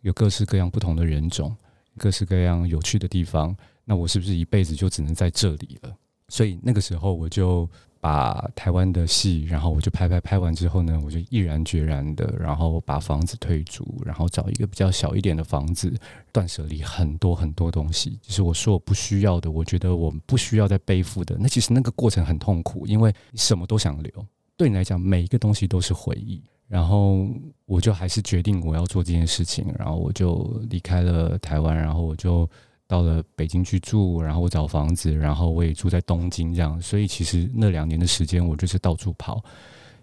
[0.00, 1.56] 有各式各样不同的人种，
[1.96, 3.56] 各式各样有趣的地方。
[3.84, 5.96] 那我是不是一辈子就只能在这里了？
[6.30, 7.70] 所以那个时候，我就
[8.06, 15.92] 把台湾的戏，然后我就拍拍拍完之后呢，我就毅然决然的，然后把房子退租，然后找一个比较小一点的房子，
[16.30, 18.16] 断舍离很多很多东西。
[18.22, 21.36] 就是我说我不需要的，我觉得我不需要再背负的。
[21.40, 26.40] 那其实那个过程很痛苦，因为你什么都想留，对你来讲，每一个东西都是回忆。
[26.68, 27.26] 然后
[27.64, 32.48] 我就还是决定我要做这件事情，然后我就离开了台湾，然后我就
[32.86, 36.80] 到了北京去住，然后我找房子，然后我也住在东京这样。
[36.80, 39.42] 所以其实那两年的时间，我就是到处跑。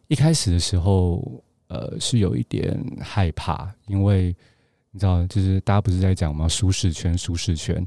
[0.08, 4.36] 一开始的时候，呃，是有一点害怕，因为
[4.92, 6.48] 你知道，就是大家不是在讲吗？
[6.48, 7.86] 舒适圈，舒适圈，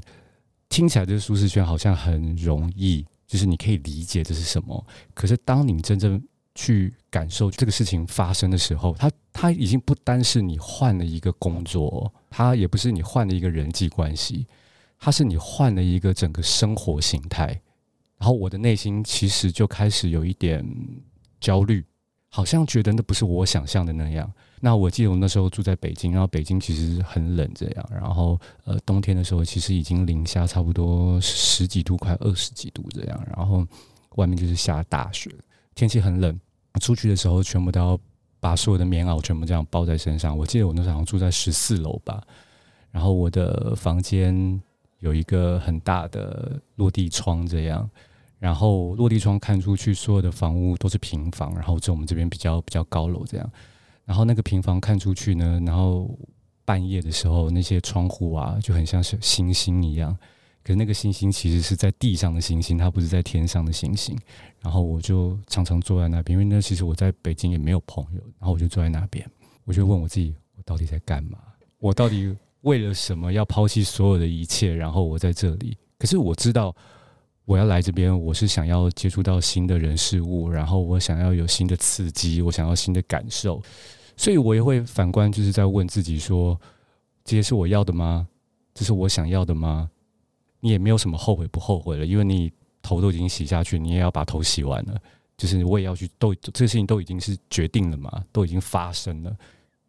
[0.67, 4.85] 听起来这个舒适圈好像很容易，就是你可以理解这是什么。
[5.13, 6.21] 可是当你真正
[6.55, 14.47] 去感受这个事情发生的时候，它它已经不单是你换了一个工作，它也不是你换了一个人际关系，
[14.99, 17.59] 它是你换了一个整个生活形态。
[18.17, 20.65] 然后我的内心其实就开始有一点
[21.39, 21.85] 焦虑，
[22.29, 24.31] 好像觉得那不是我想象的那样。
[24.59, 27.89] 那我记得我那时候住在北京，然后北京其实很冷，这样。
[27.91, 33.23] 然后呃，冬天的时候其实已经零下差不多十几度，快二十几度这样。
[33.35, 33.63] 然后
[34.15, 35.29] 外面就是下大雪，
[35.75, 36.39] 天气很冷。
[36.81, 37.99] 出去的时候，全部都要
[38.39, 40.35] 把所有的棉袄全部这样包在身上。
[40.35, 42.23] 我记得我那时候好像住在十四楼吧，
[42.89, 44.59] 然后我的房间
[44.99, 47.89] 有一个很大的落地窗，这样，
[48.39, 53.51] 然后落地窗看出去，所有的房屋都是平房，然后就我们这边比较比较高楼这样，
[54.05, 56.17] 然后那个平房看出去呢，然后
[56.65, 60.17] 半夜的时候，那些窗户啊，就很像是星星一样。
[60.63, 64.17] 可是那个星星其实是在地上的星星，它不是在天上的星星。
[64.59, 68.21] 然后我就常常坐在那边，因为那其实我在北京也没有朋友。
[68.37, 69.25] 然后我就坐在那边，
[69.63, 71.37] 我就问我自己：我到底在干嘛？
[71.79, 74.73] 我到底为了什么要抛弃所有的一切？
[74.73, 75.77] 然后我在这里。
[75.97, 76.75] 可是我知道，
[77.45, 83.61] 我要来这边，我是想要接触到新的人事物，然后我想要有新的刺激，我想要新的感受。
[84.15, 86.59] 所以我也会反观，就是在问自己说：
[87.23, 88.27] 这些是我要的吗？
[88.73, 89.89] 这是我想要的吗？
[90.59, 94.99] 你也没有什么后悔不后悔了，因为你头都已经洗下去，你也要把头洗完了。
[95.37, 99.37] 就是我也要去，都这事情都已经是决定了嘛，都已经发生了，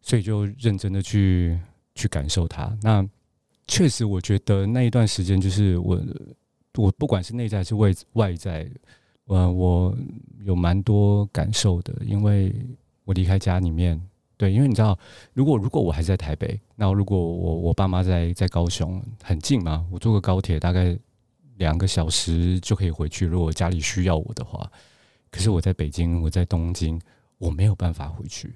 [0.02, 1.58] 所以就认真的去
[1.98, 2.76] 去感受它。
[2.80, 3.06] 那
[3.66, 6.00] 确实，我觉得那一段时间，就是我
[6.76, 8.70] 我不管是内在还是外外在，
[9.26, 9.94] 呃，我
[10.44, 12.54] 有蛮多感受的，因为
[13.04, 14.00] 我离开家里面。
[14.38, 14.96] 对，因为你知道，
[15.34, 20.96] 如果如果我还在台北，那如果我我爸妈在在高雄，很近嘛，我坐个高铁大概
[21.56, 23.26] 两个小时就可以回去。
[23.26, 24.70] 如果家里需要我的话，
[25.32, 27.00] 可是我在北京，我在东京，
[27.38, 28.54] 我没有办法回去，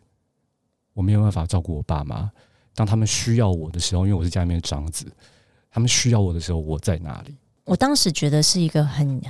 [0.94, 2.30] 我没有办法照顾我爸妈。
[2.74, 5.06] 当他们需要我的时候，因为我是家里面的长子，
[5.70, 7.36] 他们需要我的时候，我在哪里？
[7.64, 9.22] 我当时觉得是一个很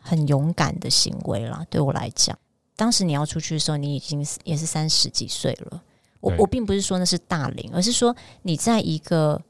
[0.00, 2.36] 很勇敢的行为啦，对我来讲，
[2.76, 5.82] 当时你要出去的时候，你已经也是三十几岁了。
[6.20, 9.40] 我我并不是说那是大龄，而是说你在一个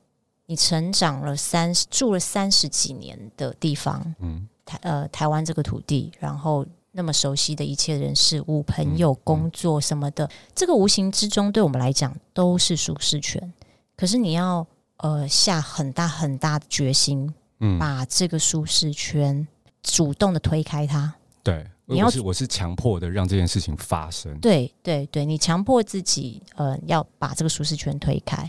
[0.47, 13.53] 你成长了三十住了三十几年的地方，嗯，台呃台湾这个土地，然后那么熟悉的一切人事物、朋友、工作什么的，这个无形之中对我们来讲都是舒适圈。
[13.97, 14.67] 可是你要
[14.99, 19.47] 呃下很大很大的决心，嗯，把这个舒适圈
[19.83, 21.67] 主动的推开它，对。
[21.93, 28.49] 你要是我是强迫的让这件事情发生，对对对，你强迫自己呃要把这个舒适圈推开。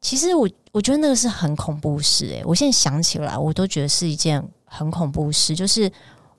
[0.00, 5.92] 其实我我觉得那个是很恐怖事诶、欸，我现在想起来我都觉得是一件很恐怖事，就是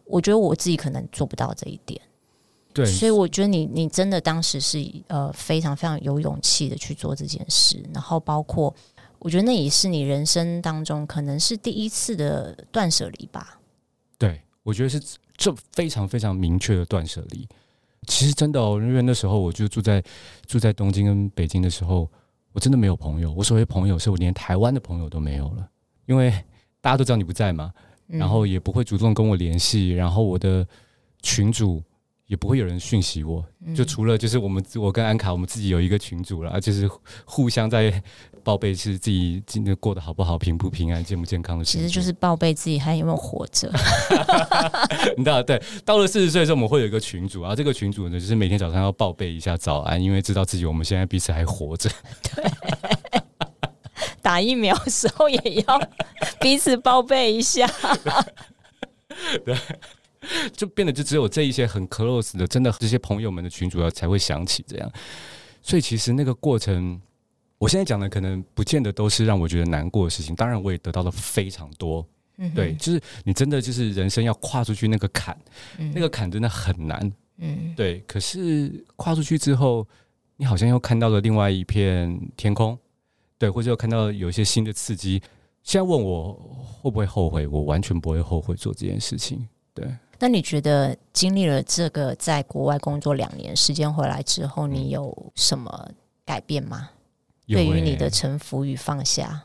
[0.09, 2.01] 我觉得我自己可能做不到这一点。
[2.73, 8.73] 对，所以我觉得你你真的当时是呃非常非常有勇气的去做这件事，然后包括
[9.19, 13.59] 我觉得那也是你人生当中可能是第一次的断舍离吧。
[14.17, 15.01] 对，我觉得是。
[15.39, 17.47] 这非常非常明确的断舍离，
[18.07, 20.03] 其实真的哦，因为那时候我就住在
[20.45, 22.11] 住在东京跟北京的时候，
[22.51, 23.31] 我真的没有朋友。
[23.31, 25.65] 我所谓朋友，是我连台湾的朋友都没有了，
[26.07, 26.29] 因为
[26.81, 27.71] 大家都知道你不在嘛，
[28.09, 30.67] 然后也不会主动跟我联系，然后我的
[31.21, 31.81] 群主
[32.25, 33.43] 也不会有人讯息我，
[33.75, 36.89] 就除了就是我们我跟安卡我们自己有一个群主了，就是
[37.25, 38.01] 互相在
[38.43, 41.81] 报备是自己今天过得好不好、平不平安、健不健康的事情。
[41.81, 43.71] 其实就是报备自己还有没有活着。
[45.17, 51.89] 你知道，对，到了四十岁的时候，我们会有一个群组啊，这个群主呢，就是每天早上要报备一下早安，因为知道自己我们现在彼此还活着。
[52.23, 52.43] 对。
[54.29, 55.89] 打疫苗的时候也要
[56.39, 57.67] 彼此报备一下，
[59.43, 59.57] 对，
[60.53, 64.91] 就变得就只有这一些很 close 的，真的这些朋友们的群主要才会想起这样。
[65.63, 67.01] 所以其实那个过程，
[67.57, 72.07] 我现在讲的可能不见得都是让我觉得难过的事情，当然我也得到了非常多。
[72.37, 75.35] 嗯，对，就是你真的就是人生要跨出去那个坎，
[75.95, 77.11] 那个坎真的很难。
[77.39, 78.03] 嗯，对。
[78.05, 79.87] 可是跨出去之后，
[80.37, 82.77] 你好像又看到了另外一片天空。
[83.39, 85.19] 对，或者有看到有一些新的刺激。
[85.63, 86.33] 现在问我
[86.81, 89.47] 会不会后悔，我完全不会后悔做这件事情。
[89.73, 95.91] 对，那你觉得经历了这个在国外工作两年时间回来之后，你有什么
[96.25, 96.89] 改变吗？
[97.47, 99.41] 嗯、对于你的臣服与放下，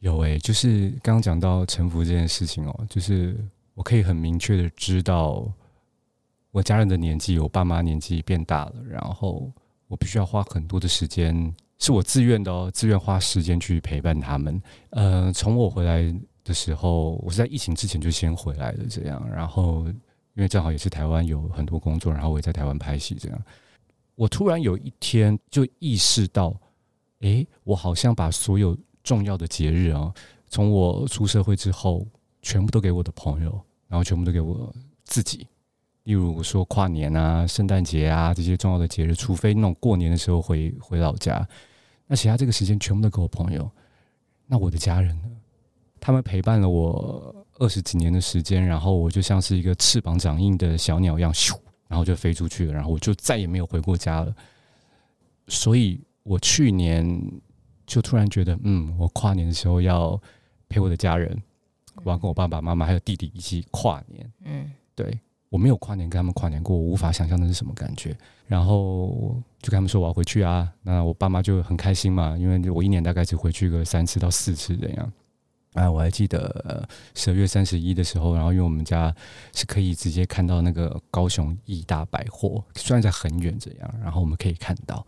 [0.00, 3.36] 有诶、欸，就是刚刚讲到臣服这件事情哦，就是
[3.74, 5.46] 我可以很明确的知道，
[6.50, 9.50] 我家人的年纪，我爸妈年纪变大了，然后
[9.88, 11.54] 我必须要花很多的时间。
[11.78, 14.60] 是我自愿的哦，自愿花时间去陪伴他们。
[14.90, 19.28] 呃，从我回来的时候，我是在疫情之前就先回来了，这样。
[19.30, 19.86] 然后，
[20.34, 23.42] 因为正好也是台湾有很多工作，然后我也在台湾拍戏，这样。
[24.14, 26.58] 我突然有一天就意识到，
[27.20, 30.12] 诶，我好像把所有重要的节日啊，
[30.48, 32.06] 从我出社会之后，
[32.40, 35.46] 全部都给我的朋友，然后全部都给我自己。
[36.06, 41.44] 例如说跨年啊、圣诞节啊这些重要的节日，除非那种过年的时候回回老家，
[42.06, 43.68] 那其他这个时间全部都给我朋友。
[44.46, 45.28] 那我的家人呢？
[45.98, 54.32] 他们陪伴了我二十几年的时间，然后我就像是一个翅膀长硬的小鸟一样，咻，然后就飞出去了，然后我就再也没有回过家了。
[55.48, 57.20] 所以我去年
[57.84, 60.20] 就突然觉得，嗯，我跨年的时候要
[60.68, 61.36] 陪我的家人，
[62.04, 64.32] 我要跟我爸爸妈妈还有弟弟一起跨年。
[64.44, 65.18] 嗯，对。
[65.56, 68.14] 我没有跨年跟他们跨年过，我无法想象那是什么感觉。
[68.46, 75.12] 然后就跟他们说我要回去啊，那我爸妈就很开心嘛，因为我一年大概只回去个三次到四次这样。
[75.72, 79.14] 啊，我还记得十二月三十一的时候，然后因为我们家
[79.54, 85.06] 是可以直接看到那个高雄义大百货，虽然在很远这样，然后我们可以看到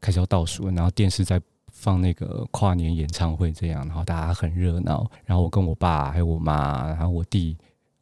[0.00, 5.10] 开始要倒数，然后电视在放那个跨年演唱会这样，然后大家很热闹。
[5.24, 7.56] 然后我跟我爸还有我妈，然后我弟。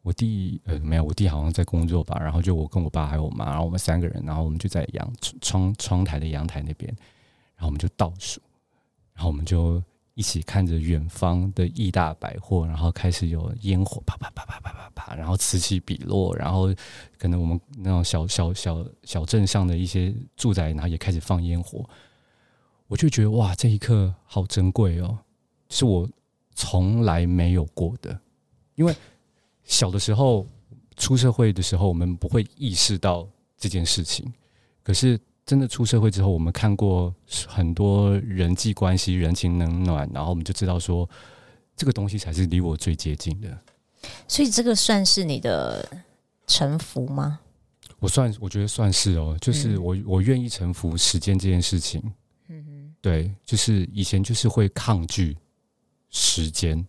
[0.09, 2.17] 我弟呃没有，我弟好像在工作吧。
[2.19, 6.91] 然后就我跟我爸还有我妈，然后我们三个人，然后我们就在阳窗窗台的阳台那边，
[7.55, 8.41] 然后我们就倒数，
[9.13, 9.79] 然后我们就
[10.15, 16.73] 一起看着远方的亿大百货，然后开始有烟火啪啪啪啪啪啪啪，然后此起彼落，然后
[17.19, 21.87] 可能我们那种小小小小镇上的一些住宅，然后也开始放烟火，
[22.87, 25.19] 我就觉得哇，这一刻好珍贵哦，
[25.69, 26.09] 是我
[26.55, 28.19] 从来没有过的，
[28.73, 28.95] 因为。
[29.69, 30.47] 小的时候，
[30.97, 34.25] 出社会的时候，我们不会意识到这件事情。
[34.81, 37.13] 可是真的出社会之后，我们看过
[37.47, 41.07] 很多人际关系、人情冷暖，然后我们就知道说，
[41.75, 43.55] 这个东西才是离我最接近的。
[44.27, 45.87] 所以，这个算是你的
[46.47, 47.39] 臣服吗？
[47.99, 49.37] 我算，我觉得算是哦。
[49.39, 52.01] 就是我，我愿意臣服时间这件事情。
[52.47, 55.37] 嗯哼，对，就是以前就是会抗拒
[56.09, 56.83] 时间。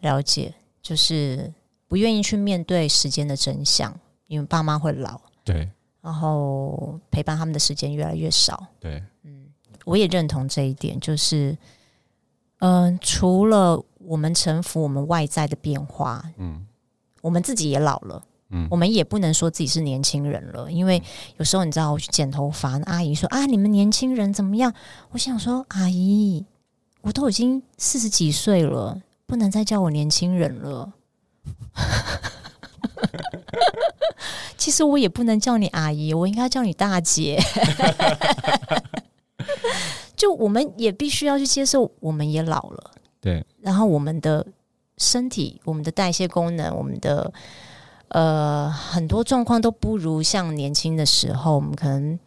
[0.00, 1.52] 了解，就是。
[1.88, 5.68] 不愿意去面对时间的真相，因为爸妈会老，对，
[6.02, 9.46] 然后陪伴他们的时间越来越少，对，嗯，
[9.86, 11.56] 我也认同这一点，就是，
[12.58, 16.66] 嗯、呃，除了我们臣服我们外在的变化，嗯，
[17.22, 21.02] 我们自己也老了，嗯，我们也不能说自己是年轻人了，因为
[21.38, 24.74] 有时候你知道，我去剪头发，阿姨说啊，你们年轻人怎么样？
[25.12, 26.44] 我想说，阿姨，
[27.00, 30.92] 我都已经四十几岁了，不能再叫我年轻人了。
[34.56, 37.40] 其实我也不能叫你阿姨，我应该叫你大姐。
[40.16, 42.90] 就我们也必须要去接受，我们也老了。
[43.20, 44.44] 对，然后我们的
[44.96, 47.32] 身体、我们的代谢功能、我们的
[48.08, 51.54] 呃很多状况都不如像年轻的时候。
[51.54, 52.18] 我们可能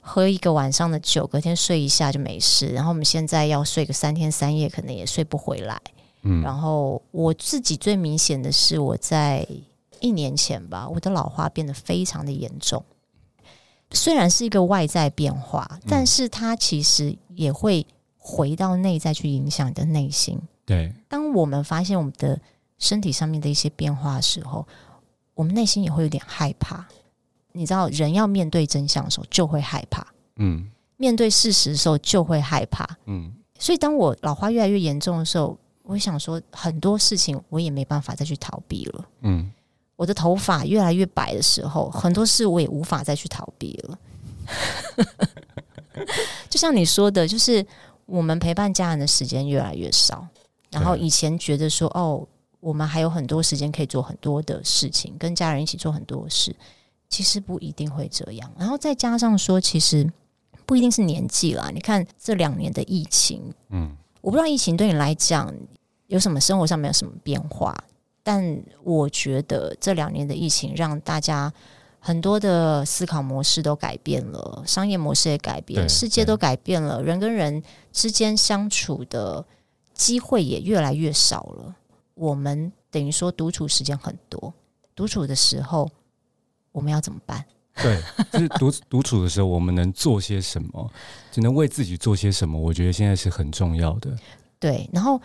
[0.00, 2.68] 喝一个晚上的酒，隔天睡一下就没事。
[2.68, 5.80] 然后我们现在要睡个三天三夜，可能也睡不回来。
[6.22, 9.46] 嗯，然后我自己最明显的是，我在
[10.00, 12.84] 一年前吧，我的老化变得非常的严重。
[13.90, 20.40] 虽然是一个外在变化，但是它其实也会回到内在去影响你的内心。
[20.64, 22.40] 对，当我们发现我们的
[22.78, 24.66] 身体上面的一些变化的时候，
[25.34, 26.86] 我们内心也会有点害怕。
[27.52, 30.06] 你知道，人要面对真相的时候就会害怕，
[30.36, 33.32] 嗯，面对事实的时候就会害怕，嗯。
[33.58, 39.50] 所以当我老化越来越严重的时候，我想说很多事情我也没办法再去逃避了，嗯。
[39.94, 43.98] 我的头发越来越白的时候，很多事我也无法再去逃避了。
[46.50, 47.64] 就像你说的，就是
[48.06, 50.26] 我们陪伴家人的时间越来越少，
[50.70, 52.26] 然后以前觉得说哦，
[52.58, 56.56] 我们还有很多时间可以做很多的事情，跟家人一起做很多事，
[57.08, 58.50] 其实不一定会这样。
[58.58, 60.10] 然后再加上说，其实
[60.66, 61.70] 不一定是年纪啦。
[61.72, 65.54] 你看这两年的疫情，嗯，我不知道疫情对你来讲
[66.06, 67.76] 有什么生活上面有什么变化，
[68.22, 71.52] 但我觉得这两年的疫情让大家。
[72.04, 77.62] 很多的思考模式都改变了，商业模式也改变，世界都改变了，人跟人
[77.92, 79.46] 之间相处的
[79.94, 81.76] 机会也越来越少了。
[82.14, 84.52] 我们等于说独处时间很多，
[84.96, 85.88] 独处的时候
[86.72, 87.44] 我们要怎么办？
[87.80, 88.02] 对，
[88.32, 90.90] 就是独 独处的时候，我们能做些什么？
[91.30, 92.58] 只能为自己做些什么？
[92.58, 94.10] 我觉得现在是很重要的。
[94.58, 95.20] 对，然后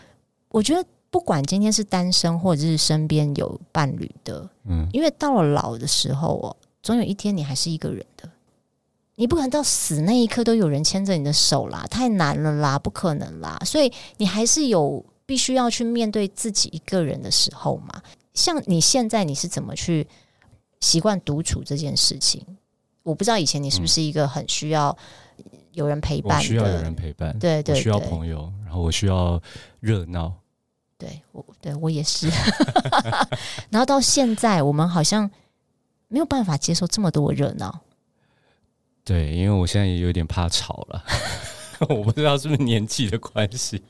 [0.50, 6.56] 我觉得不管今天是单身或者是身边有伴侣的，嗯，因为到了老的时候哦。
[6.84, 8.30] 总有一天你还是一个人的，
[9.16, 13.60] 你不可能到死那一刻都有人牵着你的手啦，太难了啦，不可能啦。
[13.66, 18.02] 所以你还是有必须要去面对自己一个人的时候嘛。
[18.34, 20.08] 像你现在你是怎么去
[20.80, 22.46] 习惯独处这件事情？
[23.04, 24.98] 我不知道以前你是不是一个很需要
[25.72, 29.42] 有人陪伴的，需要有人陪伴，对对，需要朋友，然后我需要
[29.80, 30.34] 热闹，
[30.98, 32.30] 对我对我也是。
[33.70, 35.30] 然后到现在我们好像。
[36.10, 37.82] 没有办法接受这么多热闹，
[39.04, 41.04] 对，因为我现在也有点怕吵了，
[41.90, 43.84] 我不知道是不是年纪的关系，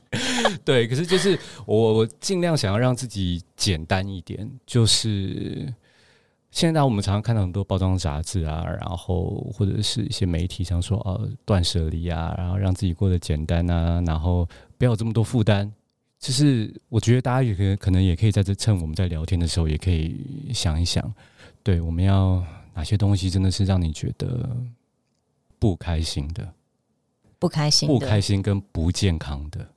[0.64, 5.72] 对，可是就是我我尽量想要让自己简单一点，就是
[6.50, 15.70] 现在我们常常看到很多包装杂志啊，然后或者是一些媒体上说哦断舍离啊，然后让自己过得简单啊，然后不要有这么多负担，
[16.18, 21.12] 就是我觉得大家也可以可能也可以在这趁我们在聊天的时候，也可以想一想。
[21.62, 22.42] 对，我们要
[22.74, 24.48] 哪些东西真的是让你觉得
[25.58, 26.50] 不开心的？
[27.38, 29.68] 不开心，不开心跟不健康的。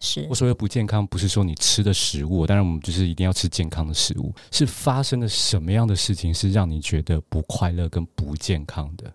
[0.00, 4.32] 是我所谓不健康，不是说你吃的食物，当然我们就是一定要吃健康的食物。
[4.50, 9.12] 是发生了什么样的事情，是让你觉得不快乐跟不健康的？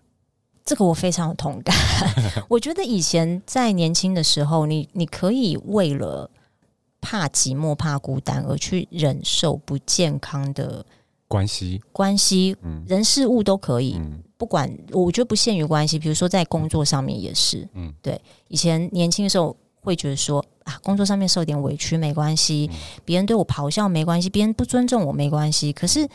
[0.64, 1.76] 这个我非常有同感。
[2.48, 6.30] 我觉得以前在年轻的时候，你你可以为了
[7.00, 10.84] 怕寂寞、怕孤单而去忍受不健康的。
[11.26, 22.70] 关系，关系，嗯，人事物都可以，嗯，不管，我觉得不限于关系，比如说在工作上面也是，嗯，对，以前年轻的时候会觉得说啊，工作上面受点委屈没关系，
[23.04, 26.08] 别人对我咆哮没关系，别人不尊重我没关系，可是。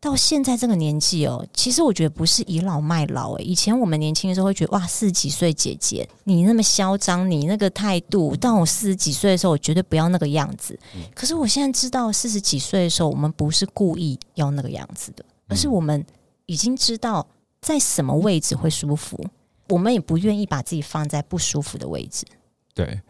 [0.00, 3.42] 到现在这个年纪哦，其实我觉得不是倚老卖老诶。
[3.42, 10.78] 以前我们年轻的时候会觉得哇，四十几岁姐姐你那么嚣张，你那个态度，到我四十几岁的时候，我绝对不要那个样子。
[11.16, 16.06] 可是我现在知道，四十几岁的时候，我们不是故意要那个样子的，而是我们
[16.46, 17.26] 已经知道
[17.60, 19.18] 在什么位置会舒服，
[19.68, 22.24] 我们也不愿意把自己放在不舒服的位置。
[22.78, 23.00] 对，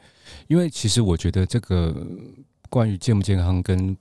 [0.46, 1.94] 因为其实我觉得这个
[2.70, 3.96] 关于健不健康跟。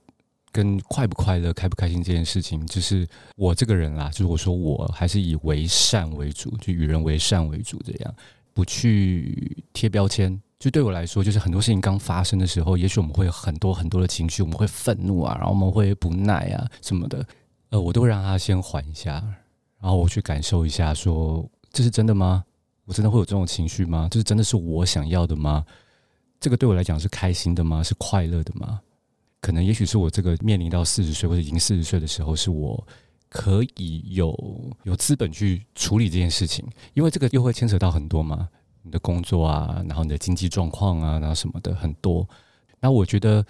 [0.50, 3.06] 跟快不快乐、开不开心这件事情，就是
[3.36, 4.08] 我这个人啦。
[4.08, 8.14] 就是我说，我还是以为善为主，就与人为善为主，这样
[8.54, 10.40] 不去贴标签。
[10.58, 17.24] 就对我来说，就是很多事情刚发生的时候，也许我们会有很多很多的情绪，我们会愤怒啊，然后我们会不耐啊什么的。
[17.68, 19.22] 呃，我都会让他先缓一下，
[19.78, 22.42] 然后我去感受一下说，说这是真的吗？
[22.88, 24.08] 我真的会有这种情绪吗？
[24.10, 25.62] 就是真的是我想要的吗？
[26.40, 27.82] 这个对我来讲是开心的吗？
[27.82, 28.80] 是快乐的吗？
[29.42, 32.82] 可能也许是我这个面临到四十岁或者已经四十岁的时候，是我
[33.28, 34.34] 可以有
[34.84, 38.48] 有资本去处理这件事情，因为这个又会牵扯到很多嘛，
[38.82, 42.26] 你的工作啊，然后你的经济状况啊，然后什么的很多。
[42.80, 43.44] 那我觉得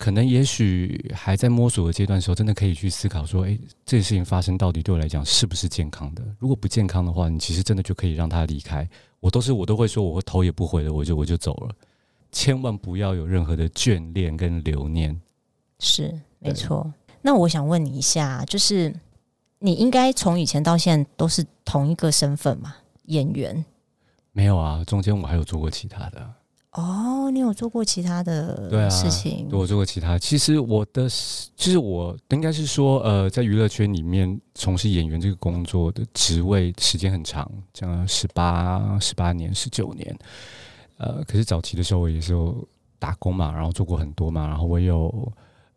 [0.00, 6.24] 可能也许还在摸索的阶段的时候，真的可以去思考说，诶，这件事情发生到底对我来讲是不是健康的？
[6.38, 8.88] 如果不健康的话，你其实真的就可以让他离开。
[9.20, 11.74] 我都是我都会说，我会头也不回的，我就我就走了。
[12.32, 15.20] 千万不要有任何的眷恋跟留念，
[15.80, 16.90] 是没错。
[17.20, 18.98] 那我想问你一下，就是
[19.58, 22.74] 你应该从以前到现在都是同一个身份吗？
[23.04, 23.62] 演员？
[24.32, 26.26] 没有啊，中间我还有做过其他的。
[26.72, 29.48] 哦，你有做过其他的事情？
[29.48, 30.16] 对啊，我做过其他。
[30.16, 40.16] 其实我的，其实我应该是说，呃，在娱乐圈里面从事演员这个工作的职位时间很长，讲了十八、十八年、十九年。
[40.98, 42.64] 呃，可是早期的时候我也是有
[43.00, 45.32] 打工嘛，然后做过很多嘛，然后我有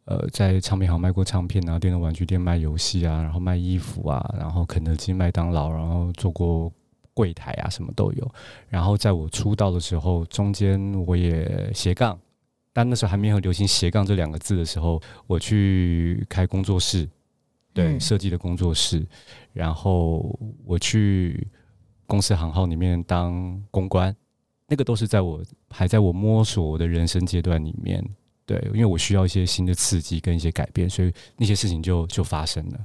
[0.06, 6.72] 呃，在唱片行卖过唱片啊，电动玩具店卖游戏啊，然后卖衣服啊，然后肯德基、麦当劳，然后做过
[7.14, 8.32] 柜台啊，什么都有。
[8.70, 12.20] 然后在我出道的时候，中间我也斜杠，
[12.72, 17.08] 但那时候还没有流行斜杠这两个字的时候，我去开工作室，
[17.74, 19.06] 对，设计的工作室。
[19.54, 21.48] 然后我去
[22.08, 24.16] 公司行号里面当公关，
[24.68, 28.04] 那个都是在我还在我摸索我的人生阶段里面。
[28.46, 32.80] 对，因为我需要一些新的刺激跟一些改变，所以那些事情就就发生了。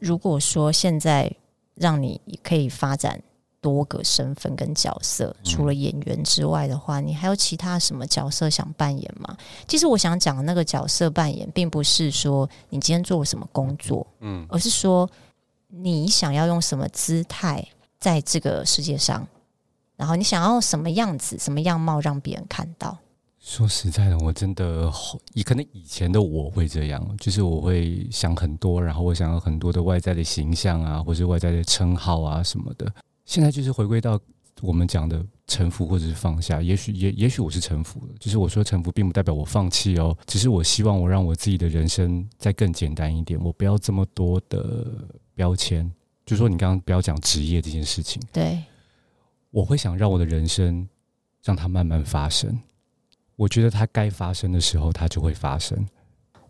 [0.00, 1.34] 如果说现在
[1.76, 3.18] 让你可以发展
[3.60, 9.36] 多个身份跟角色，除了演员之外的话，你还有其他什么角色想扮演吗？
[9.66, 15.08] 其实我想讲的那个角色扮演，并不是说你今天做了什么工作，嗯，而是说
[15.66, 17.66] 你想要用什么姿态
[17.98, 19.26] 在这个世界上，
[19.96, 22.96] 然后你想要什么样子、什么样貌让别人看到。
[23.40, 24.92] 说实在的，我真的
[25.32, 32.92] 以可能以前的我会这样，就是我会想很多，然后我想要很多的外在的形象啊，或是外在的称号啊什么的。
[33.28, 34.18] 现在就是回归到
[34.62, 36.62] 我们讲的臣服或者是放下。
[36.62, 45.88] 也许也也许我是臣服了，就是我说臣服并不代表我放弃哦，只是我希望我让我自己的人生再更简单一点，我不要这么多的标签。
[46.24, 48.62] 就说你刚刚不要讲职业这件事情，对，
[49.50, 50.88] 我会想让我的人生
[51.44, 52.58] 让它慢慢发生。
[53.36, 55.78] 我觉得它该发生的时候，它就会发生。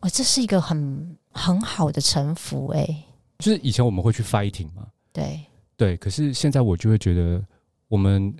[0.01, 3.05] 哇，这是一个很很好的臣服，哎，
[3.41, 5.45] 就是以前我们会去 fighting 嘛，对
[5.79, 7.43] 对，可是现在我就会觉得，
[7.87, 8.37] 我们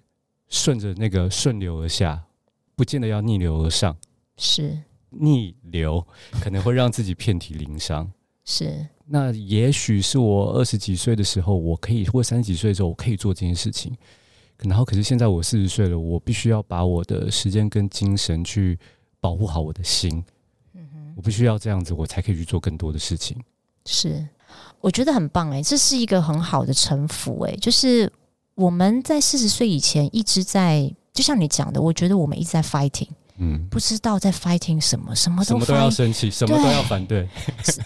[0.49, 2.23] 顺着那个顺流而下，
[2.75, 3.97] 不见得要逆流而上。
[4.37, 4.77] 是
[5.11, 6.07] 逆流
[6.41, 8.11] 可能会让自己遍体鳞伤。
[8.45, 13.97] 是，那也许是我二十几岁的时候，我可以，或三十几岁的时候，我可以做这件事情。
[14.65, 18.77] 然后，可是现在我四十岁了，我必须要把我的时间跟精神去
[19.21, 20.25] 保护好我的心。
[20.75, 23.41] 嗯哼，我必须要这样子，我才可以去做更多的事情。
[23.87, 24.27] 是，
[24.81, 28.13] 我觉得很棒哎，这是一个很好的城府哎，就是
[28.55, 37.29] 我们在四十岁以前一直在，就像你讲的，我觉得我们一直在 fighting，嗯，不知道在 fighting 什么，什么都什么都要生气，什么都要反对，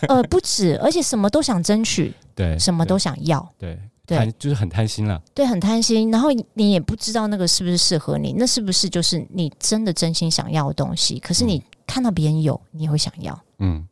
[0.08, 3.78] 呃，不止，而且什么都想争取，对，什么都想要，对。
[4.04, 5.22] 对，就是很贪心了。
[5.32, 6.10] 对，很贪心。
[6.10, 11.20] 然后你也不知道那个是不是适合你，那是不是就是你真的真心想要的东西？
[11.20, 13.40] 可是你看到别人有，你也会想要。
[13.60, 13.86] 嗯。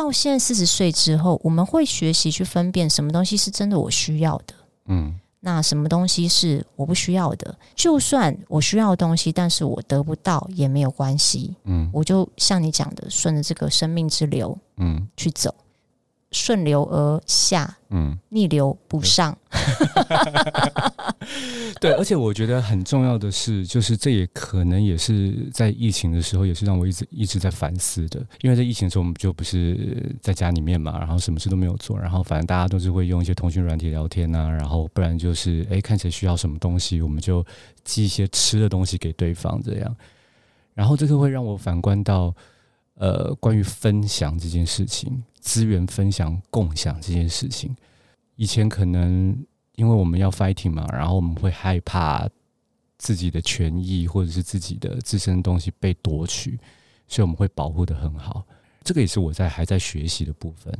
[0.00, 4.54] 到现在四十岁之后，我们会学习去分辨什么东西是真的我需要的。
[4.86, 5.14] 嗯。
[5.42, 7.58] 那什么东西是我不需要的？
[7.74, 11.54] 就算我需要的东西，但是我得不到也没有关系。
[11.64, 11.90] 嗯。
[11.92, 15.54] 我就像你讲的，顺着这个生命之流，嗯，去走。
[16.32, 19.36] 顺流而下，嗯，逆流不上。
[21.80, 28.24] 对，而且我觉得很重要的是，就是这也可能也是在疫情的时候，也是让我一直一直在反思的。
[28.42, 37.44] 因为在疫情的时候，我们就不是在家里面嘛，然后什么事都没有做，然后反正大家都是会用一些通讯软体聊天啊，然后不然就是哎，看谁需要什么东西，我们就
[37.82, 39.96] 寄一些吃的东西给对方，这样。
[40.74, 42.34] 然后这个会让我反观到，
[42.94, 45.22] 呃，关于分享这件事情。
[45.40, 47.74] 资源分享、共享这件事情，
[48.36, 49.36] 以前可能
[49.74, 52.28] 因为我们要 fighting 嘛，然后我们会害怕
[52.98, 56.58] 自己的权益或者是自己的自身的东西被夺取，
[57.08, 58.46] 所以我们会保护得很好。
[58.84, 60.72] 这个也是我在还在学习的部分，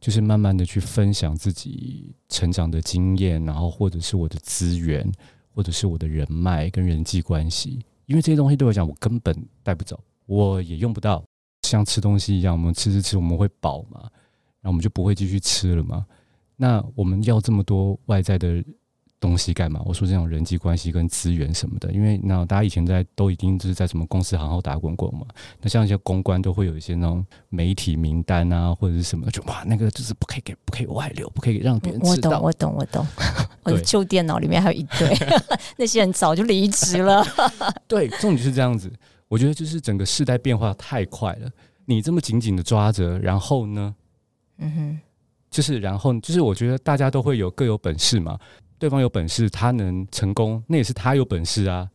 [0.00, 5.10] 就是慢慢的去分享自己成长的经验，然后或者是我的资源，
[5.54, 11.24] 或者是我的人脉跟人际关系，因为这些东西对我讲，我根本带不走，我也用不到。
[11.68, 14.00] 像吃东西一样，我们吃吃吃，我们会饱嘛，
[14.60, 16.06] 然后我们就不会继续吃了嘛。
[16.56, 18.64] 那我们要这么多外在的
[19.20, 19.80] 东西干嘛？
[19.84, 25.26] 我说这种人际关系跟资源什么的，因为那大家以前在都已经就是在什么公司行号打滚过嘛。
[25.60, 32.40] 那像一些公关都会有一些那种媒体名单啊，或者是什么，就哇，那个就是不可以给，不可以外流，不可以让别人知道。
[32.40, 33.06] 我懂，我懂，我懂。
[33.64, 35.16] 我的旧电脑里面还有一堆，
[35.76, 37.24] 那些人早就离职了。
[37.86, 38.90] 对，重点就是这样子。
[39.28, 41.50] 我觉得就是整个世代变化太快了，
[41.84, 43.94] 你这么紧紧的抓着，然后呢，
[44.56, 45.00] 嗯哼，
[45.50, 48.38] 就是然后就是我觉得大家都会有各有本事嘛，
[48.78, 51.88] 对方有本事，他能成功，那也是他有本事啊，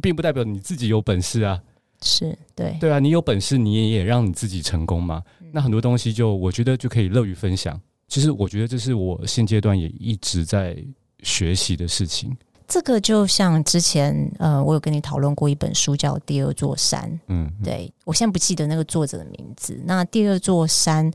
[0.00, 1.60] 并不代表你自己有本事啊，
[2.02, 5.22] 是对，对啊，你有本事，你也也让你自己成功嘛，
[5.52, 7.78] 那很多东西就我觉得就可以乐于分享，
[8.08, 10.76] 其实我觉得这是我现阶段也一直在
[11.22, 12.34] 学习的事情。
[12.70, 17.02] 这个就像之前，呃，我有跟你讨论过一本书，叫《第二座山》。
[17.26, 19.76] 嗯，对，我现在不记得那个作者的名字。
[19.84, 21.10] 那《第二座山》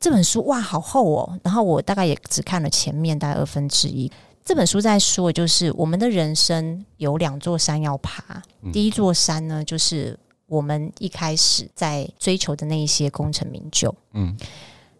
[0.00, 1.38] 这本书，哇，好厚哦。
[1.44, 4.10] 然后我大概也只看了前面大概二分之一。
[4.42, 8.42] 这本书在说，就是我们的人生有两座山要爬。
[8.72, 14.34] 第一座山呢，就是我们一开始在追求的那一些功成名就，嗯，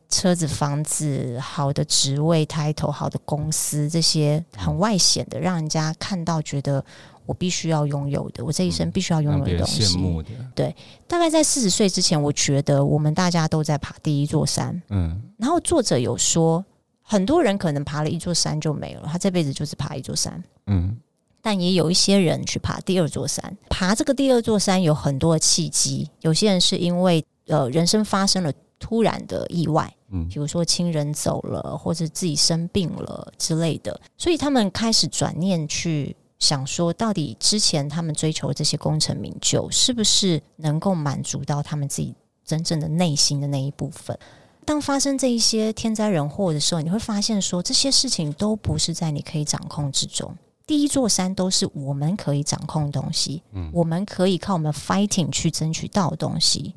[0.08, 6.84] 车子、房子、好的职位、title、好的公司，这些很外显的，让人家看到觉得
[7.26, 9.82] 我必须要拥有的，我这一生必须要拥有的东西。
[9.82, 10.74] 羡慕的，对。
[11.08, 15.20] 大概在四十岁之前，我觉得我们大家都在爬第一座山，嗯。
[15.38, 16.64] 然后作者有说，
[17.02, 20.96] 很多人可能爬了一座山就没了，他这辈子就是爬一座山，嗯。
[21.42, 26.10] 但也有一些人去爬第二座山，爬这个第二座山有很多的契机。
[26.20, 44.18] 有些人是因为呃人生发生了突然的意外，嗯，比如说亲人走了，或者自己生病了之类的，所以他们开始转念去想说，到底之前他们追求的这些功成名就，是不是能够满足到他们自己真正的内心的那一部分？
[44.64, 50.36] 当发生这一些天灾人祸的时候，你会发现说，这些事情都不是在你可以掌控之中。
[50.66, 56.74] 第一座山都是我们可以掌控的东西，嗯，我们可以靠我们 fighting 去争取到的东西。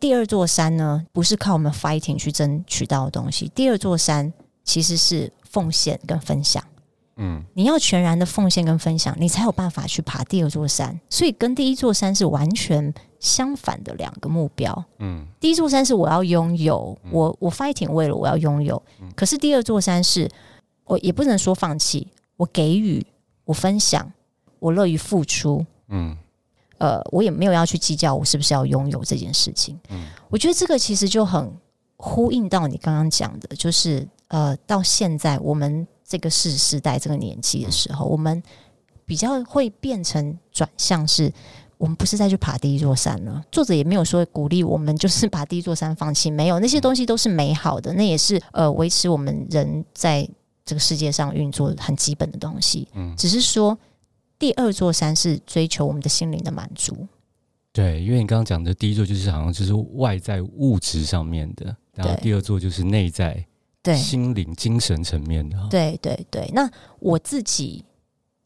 [0.00, 3.50] 第二座山呢，不是靠我们 fighting 去争取到的东西。
[3.54, 4.32] 第二座山
[4.64, 6.64] 其实是奉献跟分享，
[7.16, 10.98] 嗯，你要全然的奉献跟分享，你才有办法去爬第二座山。
[11.10, 18.82] 所以跟第一座山是完全相反的两个目标，嗯，第一座山是我要拥有，我我 fighting 为了我要拥有，
[19.14, 20.28] 可是第二座山是
[20.84, 22.08] 我也不能说放弃。
[22.36, 23.06] 我给予，
[23.44, 24.10] 我分享，
[24.60, 26.16] 我乐于付出，嗯，
[26.80, 31.50] 呃，我也没有要去计较我是不是要拥有这件事情，嗯，我觉得这个其实就很
[31.96, 38.42] 呼应到你刚刚讲的，就是呃，到现在我们这个世世代这个年纪的时候，我们
[39.06, 41.32] 比较会变成转向是，
[41.78, 43.44] 我们不是再去爬第一座山了。
[43.52, 50.28] 作者也没有说鼓励我们就是把第一座山放弃，没有，那些东西都是美好的，那也是呃维持我们人在。
[50.62, 53.76] 这个世界上运作很基本的东西，嗯，只是说
[54.40, 57.06] 第二座山是追求我们的心灵的满足。
[57.72, 63.46] 对，因为你刚刚讲的第一座就是好像就是外在物质上面的，然后第二座就是内在
[63.80, 65.56] 对心灵精神层面的。
[65.70, 66.68] 对对对，那
[66.98, 67.84] 我自己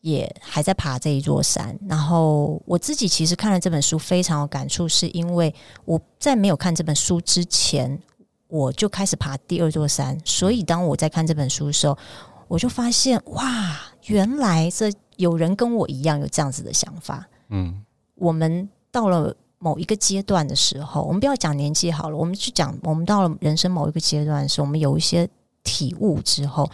[0.02, 5.54] 也还在爬这一座山，然后我自己其实看了这本书非常有感触，是因为
[5.86, 7.98] 我在没有看这本书之前。
[8.46, 11.98] 我就开始爬第二座山，所以当我在看这本书的时候，
[12.46, 17.28] 我就发现哇，原来这有人跟我一样有这样子的想法。
[17.48, 17.84] 嗯，
[18.14, 25.28] 我们到了某一个阶段的时候，我们不要讲年纪好了，我们去讲我们到了人生某一个阶段的时候，我们有一些
[25.62, 26.70] 体悟之后，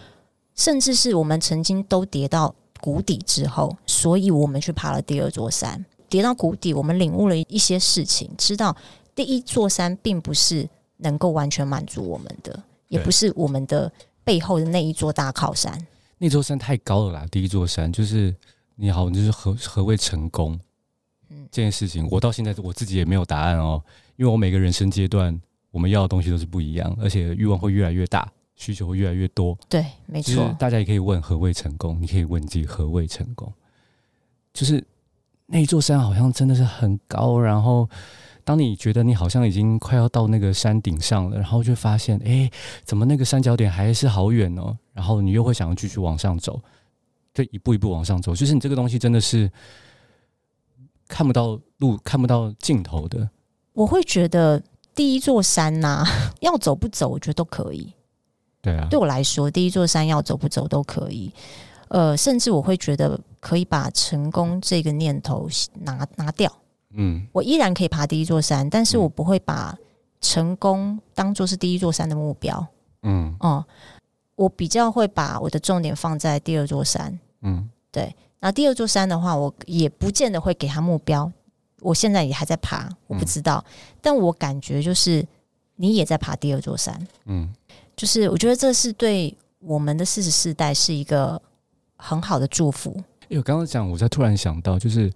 [0.54, 5.84] 甚至是我们曾经都跌到谷底之后，所以我们去爬了第二座山。
[6.08, 8.76] 跌到谷底，我们领悟了一些事情，知道
[9.14, 10.68] 第一座山并不是。
[11.02, 13.90] 能够完全满足我们的，也不是我们的
[14.22, 15.86] 背后的那一座大靠山。
[16.22, 17.26] 那座山太高了啦！
[17.30, 18.36] 第一座山就是
[18.76, 20.60] 你好，就是何何谓成功？
[21.30, 23.82] 嗯，这件事情我到现在我自己也没有答案哦，
[24.16, 25.40] 因为我每个人生阶段
[25.70, 29.58] 我们要的东西都是不一样，而且欲望会越来越大，需求会越来越多。
[29.66, 30.54] 对，没错。
[30.58, 31.98] 大家也可以问何谓成功？
[31.98, 33.50] 你可以问自己何谓成功？
[34.52, 34.84] 就是
[35.46, 37.88] 那座山好像真的是很高，然后。
[38.44, 42.50] 当你觉得你好像已经快要到那个山顶上了，然后就发现，哎，
[42.84, 44.76] 怎么那个山脚点还是好远哦？
[44.92, 46.60] 然后你又会想要继续往上走，
[47.32, 48.34] 就一步一步往上走。
[48.34, 49.50] 就是你这个东西真的是
[51.08, 53.28] 看不到路、看不到尽头的。
[53.72, 54.62] 我会觉得
[54.94, 56.06] 第一座山呐、啊，
[56.40, 57.92] 要走不走，我觉得都可以。
[58.60, 61.32] 对啊，对我来说，第一座山要走不走都可以。
[61.88, 65.48] 呃，甚至我会觉得可以把成功这个念头
[65.80, 66.52] 拿拿掉。
[66.94, 69.78] 嗯，我依然可以爬第一座山，但是我不会把
[70.20, 72.66] 成功当做是第一座山的目标。
[73.02, 74.00] 嗯，哦、嗯，
[74.34, 77.18] 我比较会把我的重点放在第二座山。
[77.42, 78.14] 嗯，对。
[78.40, 81.30] 那第二座山的话，我也不见得会给他目标。
[81.80, 83.64] 我现在也还在爬，我不知道。
[83.66, 85.24] 嗯、但我感觉就是
[85.76, 87.06] 你也在爬第二座山。
[87.26, 87.48] 嗯，
[87.96, 91.40] 就是我觉得这是对我们的四十四代是一个
[91.96, 92.90] 很好的祝福。
[93.28, 95.10] 因为我刚刚讲，我才突然想到，就是。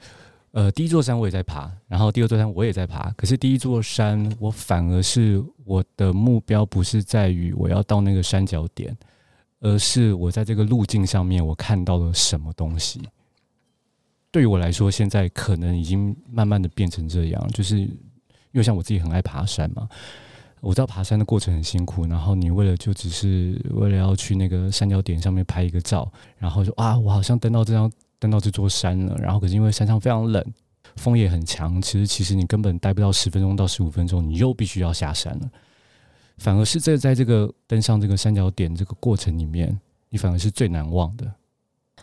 [0.54, 3.10] 呃，第一座山我也在爬，然后第二座山我也在爬。
[3.16, 8.96] 可是第一座山，我反而是我的目标不是在于我要到那个山脚点，
[9.58, 13.02] 而是我在这个路径上面我看到了什么东西。
[14.30, 17.90] 对于我来说，现在可能已经慢慢的变成这样，就是因
[18.52, 19.88] 为像我自己很爱爬山嘛，
[20.60, 27.90] 我知道爬山的过程很辛苦，然后你为了就只是为了要去那个山脚点上面拍一个照，然后说啊，我好像登到这张。
[28.24, 30.42] 登到这座山了，然后可是因为山上非常冷，
[30.96, 35.50] 风也很强，其实其实你根本待不到十分钟到十五分钟，你又必须要下山了。
[36.38, 41.30] 反而是在在这个登上这个山脚点这个过程里面，你反而是最难忘的。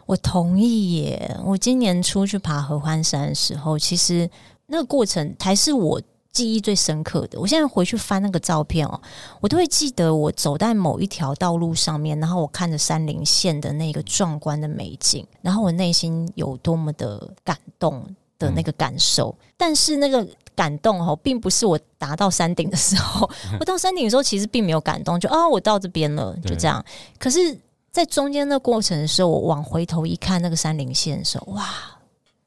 [0.06, 1.38] 我同意耶！
[1.44, 4.30] 我今年出去爬合欢山的时候，其实
[4.68, 6.00] 那个过程才是我
[6.32, 7.40] 记忆最深刻的。
[7.40, 9.00] 我现在回去翻那个照片哦，
[9.40, 18.06] 我都会记得我走在某一条道路上面，然后我看着山林线的那个壮观的美景，然后我内心有多么的感动
[18.40, 19.36] 的那个感受。
[19.40, 20.26] 嗯、但是那个
[20.56, 23.30] 感动哦，并不是我达到山顶的时候，
[23.60, 26.84] 我到山顶的时候其实并没有感动，就啊，我到这边了，就这样。
[27.20, 27.58] 可是，
[27.92, 31.66] 在中间的过程的时候，我往回头一看那个山林线的时候，哇！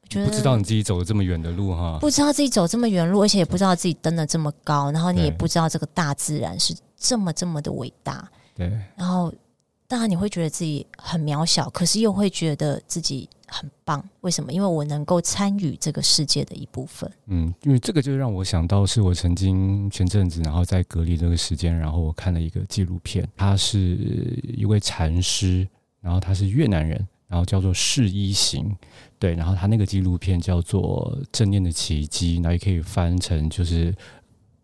[0.09, 8.29] 不知道你自己走了这么远的路哈，不知道自己走这么远路，而且也不知道自己登了这么高，然后你也不知道这个大自然是这么这么的伟大。
[8.55, 9.33] 对，然后
[9.87, 14.01] 当然你会觉得自己很渺小，可是又会觉得自己很棒。
[14.21, 14.53] 为什么？
[14.53, 17.11] 因为我能够参与这个世界的一部分。
[17.25, 23.79] 嗯，因为这个就让我想到，是我曾经前阵子，然后在隔离这个时间，然后我看了一个纪录片，他是
[24.43, 25.67] 一位禅师，
[25.99, 27.05] 然后他是越南人。
[27.27, 28.73] 然后叫做释一行，
[29.25, 33.91] 对，然后他那个纪录片叫做《正念的奇迹》，那也可以翻成就是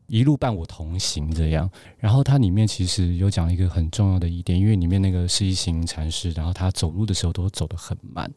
[0.06, 1.68] 一路伴我同行这样。
[1.98, 8.32] 然后它里面其实有讲一个很重要的一点，因为里面那个是一行禅师，然后他走路的时候都走得很慢。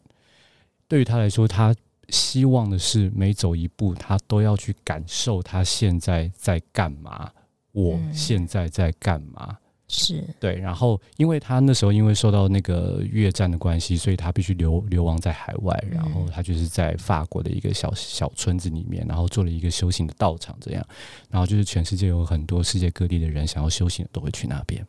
[0.87, 1.75] 对于他来说，他
[2.09, 7.31] 希望的是每走一步，他都要去感受他现在在干嘛，
[7.71, 9.49] 我现在在干嘛。
[9.49, 20.83] 嗯是对，然后因为他那时候因为受到那个越战的关系，所以他必须流流亡在海外，然后他就是在法国的一个小小村子里面，然后做了一个修行的道场，这样，
[21.29, 24.83] 然后就是全世界有很多世界各地的人想要修行的都会去那边。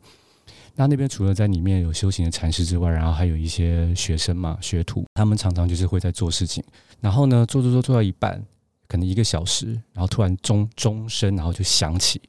[0.75, 6.63] 那那边除了在里面有修行的禅师之外，然后还有一些学生嘛，学徒，他们常常就是会在做事情，
[6.99, 8.43] 然后呢，做做做做到一半，
[8.87, 12.19] 可能一个小时，然后突然钟钟声，然后就响起。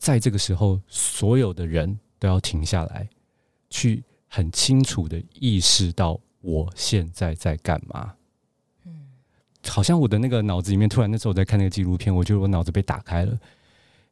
[0.00, 3.06] 在这个时候，所有的人都要停下来，
[3.68, 8.14] 去很清楚的意识到我现在在干嘛。
[8.86, 8.92] 嗯，
[9.68, 13.38] 好像我的那个脑子里面突然那时候我在看那个纪录片，我觉得我脑子被打开了，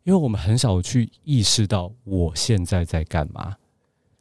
[0.05, 3.57] 因为我们很少去意识到我现在在干嘛。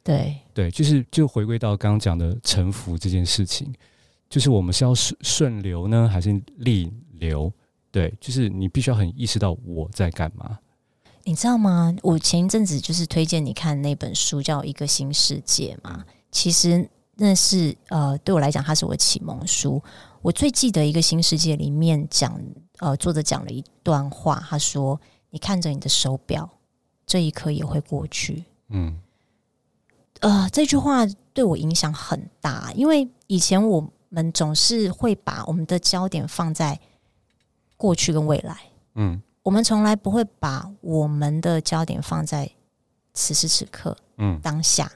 [0.02, 3.70] 对对，就是就回归到刚刚讲的沉浮这件事情，
[4.30, 7.52] 就是我们是要顺顺流呢，还是逆流？
[7.90, 10.58] 对，就是你必须要很意识到我在干嘛。
[11.28, 11.94] 你知道吗？
[12.02, 16.02] 我前一阵子就是推荐你看那本书，叫《一个新世界》嘛。
[16.30, 19.82] 其实那是呃，对我来讲，它是我的启蒙书。
[20.22, 22.40] 我最记得《一个新世界》里面讲，
[22.78, 24.98] 呃，作者讲了一段话，他说
[25.28, 26.48] ：“你看着你的手表，
[27.04, 28.98] 这一刻也会过去。”嗯，
[30.20, 31.04] 呃，这句话
[31.34, 36.80] 对我影响很大，因为以前我们总是会把我们的焦点放在
[37.76, 38.56] 过去跟未来。
[38.94, 39.20] 嗯。
[39.48, 42.50] 我们从来不会把我们的焦点放在
[43.14, 44.92] 此时此刻，嗯，当下。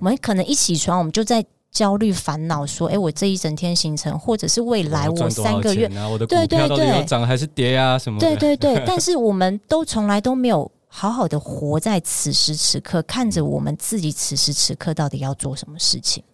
[0.00, 7.96] 我们可能一起床，我们就在焦虑烦恼，说：“哎，我这一整天行程，或者是未来我三个月，我的股票到底要涨还是跌啊？
[7.96, 8.82] 什么？”对对对。
[8.84, 16.24] 但是我们都从来都没有好好的活在此时此刻，看着我们自己此时此刻到底要做什么事情。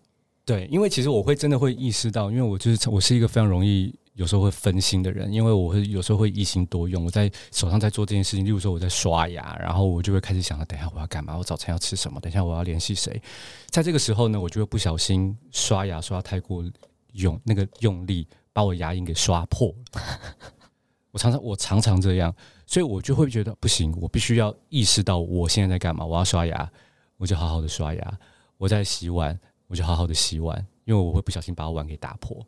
[0.46, 3.94] 对，因为其实我会真的会意识到，因为我就是我是一个非常容易。
[4.18, 7.04] 有时候会分心的人，因为我会有时候会一心多用。
[7.04, 11.38] 我在手上在做这件事情，例如说我在刷牙，然后我就会开始想：等一下我要干嘛？
[11.38, 12.20] 我早餐要吃什么？
[12.20, 13.22] 等一下我要联系谁？
[13.70, 16.64] 在这个时候呢，我就会不小心刷牙刷太过
[17.12, 19.72] 用，那个用力把我牙龈给刷破。
[21.12, 22.34] 我常常我常常这样，
[22.66, 26.04] 所以我就会觉得不行，我必须要意识到我现在在干嘛。
[26.04, 26.68] 我要刷牙，
[27.18, 28.02] 我就好好的刷牙；
[28.56, 29.38] 我在洗碗，
[29.68, 32.44] 我就好好的洗碗，因为我会不小心把碗给打破。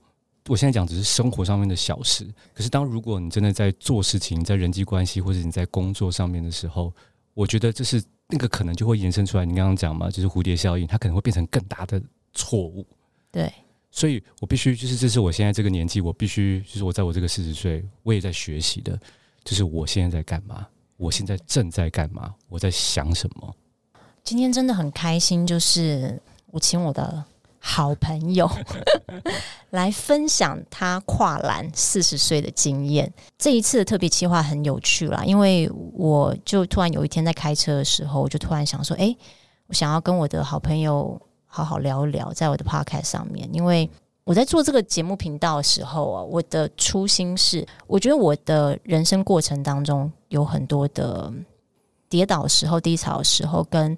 [0.48, 6.92] 我现在讲只是生活上面的小事，可是当如果你真的在做事情，在人际关系或者你在工作上面的时候，
[7.34, 9.44] 我觉得这是那个可能就会延伸出来。
[9.44, 12.86] 你刚刚讲嘛，就是蝴蝶效应，它可能会变成更大的错误。
[13.30, 13.52] 对，
[13.90, 18.98] 所以我必须就是这是我现在这个年纪，我必须就是我在我这个四十岁，我也在学习的，
[19.44, 20.66] 就是我现在在干嘛，
[20.96, 23.54] 我现在正在干嘛，我在想什么。
[24.24, 27.24] 今天真的很开心，就是我请我的。
[27.62, 28.50] 好朋友
[29.70, 33.12] 来分享他跨栏四十岁的经验。
[33.38, 39.14] 这一次的特别企划很有趣啦，因为我就突然有一天在开车的时候，我就突然想说：“诶，
[39.66, 43.88] 我想要跟我的好朋友好好聊一聊，在我的 podcast 上面。”因为
[44.24, 51.30] 我在做这个节目频道的时候啊，我的初心是，我觉得我的人生过程当中有很多的
[52.08, 53.94] 跌倒时候、低潮的时候跟。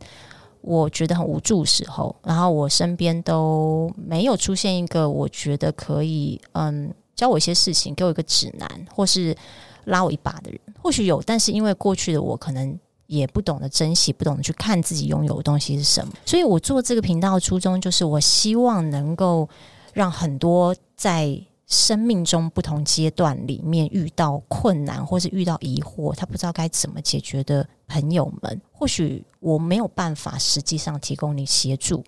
[0.62, 9.36] 我觉得很无助的时候，然后我身边都没有出现一个我觉得可以嗯教我一些事情，给我一个指南，或是
[9.84, 10.60] 拉我一把的人。
[10.80, 16.12] 或许有，但是因为过去的我可能也不懂得珍惜，不懂得去看自己拥有的东西是什么。
[16.24, 19.48] 所以我做这个频道的初衷就是，我希望能够
[19.92, 21.38] 让很多在
[21.72, 32.04] 生命中不同阶段里面遇到困难或是遇到疑惑，他不知道该怎么解决的朋友们，或许我没有办法实际上提供你协助，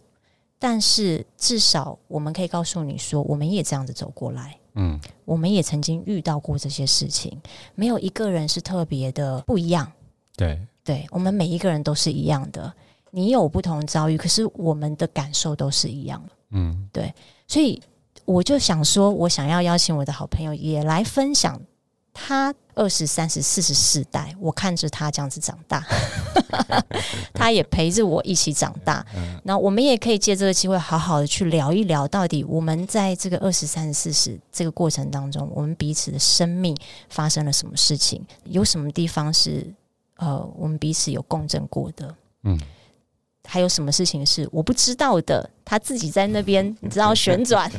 [0.59, 7.41] 但是至少我们可以告诉你说，我们也这样子走过来，嗯，我们也曾经遇到过这些事情，
[7.75, 9.91] 没有一个人是特别的不一样，
[10.37, 12.71] 对，对，我们每一个人都是一样的，
[13.11, 17.15] 你有不同遭遇，可是我们的感受都是一样的，嗯，对，
[17.49, 17.83] 所以。
[18.25, 21.61] 我就想说，我想要邀请我的好朋友也来分享
[22.13, 25.85] 他二十三十四十四代，我看着他这样子长大，
[27.35, 29.05] 他也陪着我一起长大。
[29.43, 36.77] 那我们也可以借这个机会，好好的去聊一聊，到底我们在这个二十三十四十这个过程当中，我们彼此的生命
[37.09, 39.67] 发生了什么事情，有什么地方是
[40.17, 42.15] 呃，我们彼此有共振过的，
[42.45, 42.59] 嗯。
[43.47, 45.51] 还有什么事情是我不知道的？
[45.65, 47.71] 他自己在那边，你知道旋转？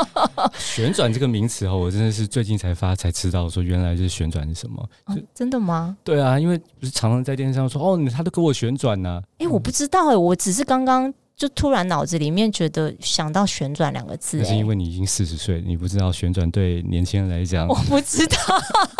[0.58, 4.82] 旋转这个名词哦，我真的是最近才发才知道，说原来是旋转是什么？
[5.06, 5.96] 哦，真的吗？
[6.02, 9.22] 对啊，因为不是常常在电视上说哦，他都给我旋转呢。
[9.38, 11.12] 哎，我不知道哎，我只是刚刚。
[11.36, 18.36] 就突然脑子里面觉得想到“旋转”两个字，那是因为你已经四十岁，你不知道旋转对年轻人来讲，我不知道。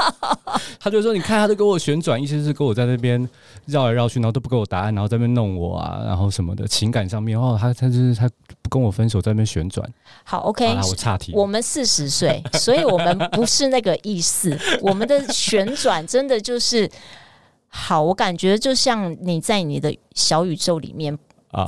[0.78, 3.26] 他就说：“你看，他都给我旋转，意思是跟我在那边
[3.64, 8.28] 绕来绕去，然后都不给我答案，然后在那边弄我啊，然后什么的情感上面哦，他他就是他
[8.61, 9.91] 不跟我分手，在那边旋转。”
[10.22, 11.32] 好，OK，好，我岔题。
[11.34, 14.55] 我们四十岁，所以我们不是那个意思。
[14.82, 16.87] 我们的旋转真的就是
[17.68, 21.18] 好，我感觉就像你在你的小宇宙里面。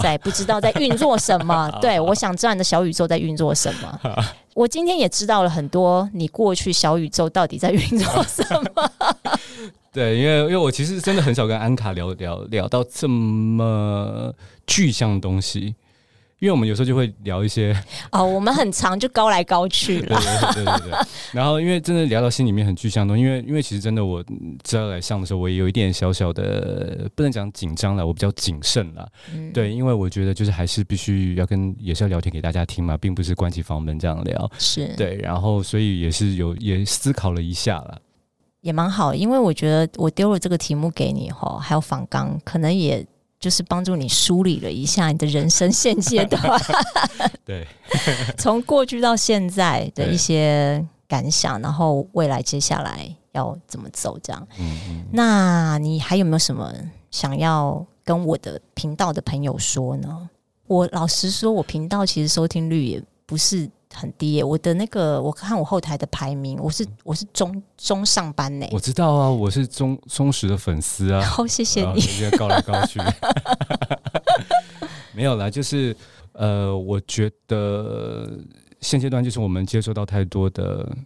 [0.00, 4.00] 在不知道在运作什么， 对，我想知道你的小宇宙在运作什么。
[4.54, 8.90] 我今天也知道了很多，你过去小宇宙到底在运作什么。
[9.92, 14.32] 对，因为因为我其实真的很少跟安卡聊聊聊到这么
[14.66, 15.74] 具象的东西。
[16.40, 17.76] 因为我们有时候就会聊一些
[18.12, 20.20] 哦，我们很长就高来高去了，
[20.54, 20.98] 对对对对。
[21.34, 24.24] 然后因为真的聊到心里面很具象的，因为因为其实真的我
[24.62, 29.08] 知道来上的时候，我也有一点小小的不能讲紧张了，我比较谨慎了。
[29.34, 34.50] 嗯、对，因为我觉得就是还是必须要跟也是要聊天给大家听嘛，并不是关起房门这样聊。
[34.58, 38.00] 是对，然后所以也是有也思考了一下了，
[38.60, 43.04] 也蛮好，因为我觉得我丢了这个题目给你哈，还有访纲，可能也。
[43.40, 46.42] 就是帮助你梳理了一下你的人生现阶段，
[47.44, 47.66] 对，
[48.36, 54.48] 从过去到现在的一些感想，然后未来接下来要怎么走，这样。
[54.58, 55.04] 嗯嗯。
[55.12, 56.72] 那你还有没有什么
[57.10, 60.28] 想要跟我的频道的朋友说呢？
[60.66, 63.70] 我老实说，我频道其实收听率也不是。
[63.94, 68.66] 很低耶，我的那个我看我后台的排名，我是我是中中上班呢。
[68.70, 71.22] 我知道啊，我是忠忠实的粉丝啊。
[71.26, 72.00] 好，谢谢你。
[72.00, 73.00] 直接高来高去，
[75.14, 75.96] 没有啦，就是
[76.32, 78.38] 呃，我觉得
[78.80, 80.96] 现阶段就是我们接收到太多的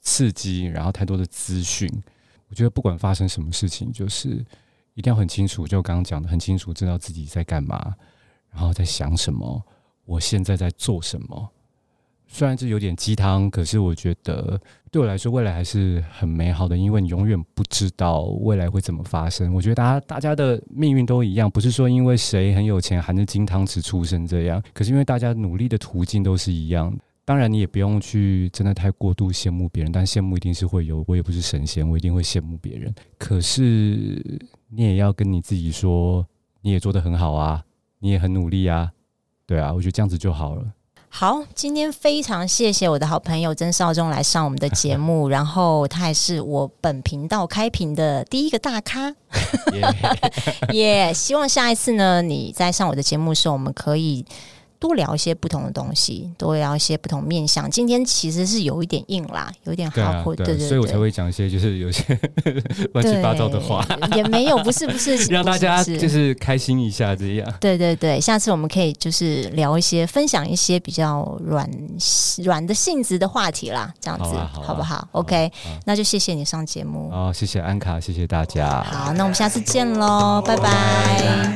[0.00, 1.88] 刺激，然后太多的资讯。
[2.48, 4.44] 我觉得不管发生什么事情，就是
[4.94, 7.94] 一定要很清楚，就刚刚讲的很清楚，知道自己在干嘛，
[8.50, 9.62] 然后在想什么，
[10.04, 11.50] 我现在在做什么。
[12.34, 14.60] 虽然这有点鸡汤，可是我觉得
[14.90, 19.54] 对我来说，未来还是很美好的，因为你永远不知道未来会怎么发生。
[19.54, 26.92] 我觉得大家大家的命运都一样，不是说因为谁很有钱含着金汤匙出生这样，可是因为大家努力的途径都是一样。
[27.24, 31.04] 当然，你也不用去真的太过度羡慕别人，但羡慕一定是会有。
[31.06, 32.92] 我也不是神仙，我一定会羡慕别人。
[33.16, 34.20] 可是
[34.70, 36.26] 你也要跟你自己说，
[36.62, 37.62] 你也做得很好啊，
[38.00, 38.90] 你也很努力啊，
[39.46, 40.66] 对啊，我觉得这样子就好了。
[41.16, 49.14] 好，今天非常谢谢我的好朋友曾少忠来上我们的节目， 然后他也是我本频道开屏的第一个大咖，
[50.74, 51.14] 也 Yeah.
[51.14, 54.26] 希望下一次呢，你在上我的节目的时候，我们可以。
[54.78, 57.70] 多聊一些不同的东西，多聊一些不同面向。
[57.70, 62.02] 今天其实是有一点硬啦，有一点好苦，对对，对，所以我才会讲一些就是有些
[62.92, 67.54] 乱七八糟的话，也没有，不是 不是，让大家就是开心一下这样。
[67.60, 71.68] 对对对，下次我们可以就是聊一些，分享一些比较软
[72.42, 75.50] 软的性质的话题啦，这样子好，啊好，啊、好不好，好？OK，
[75.84, 77.10] 那就谢谢你上节目。
[77.10, 78.82] 哦，谢谢安卡，谢谢大家。
[78.82, 81.54] 好，那我们下次见喽，拜拜。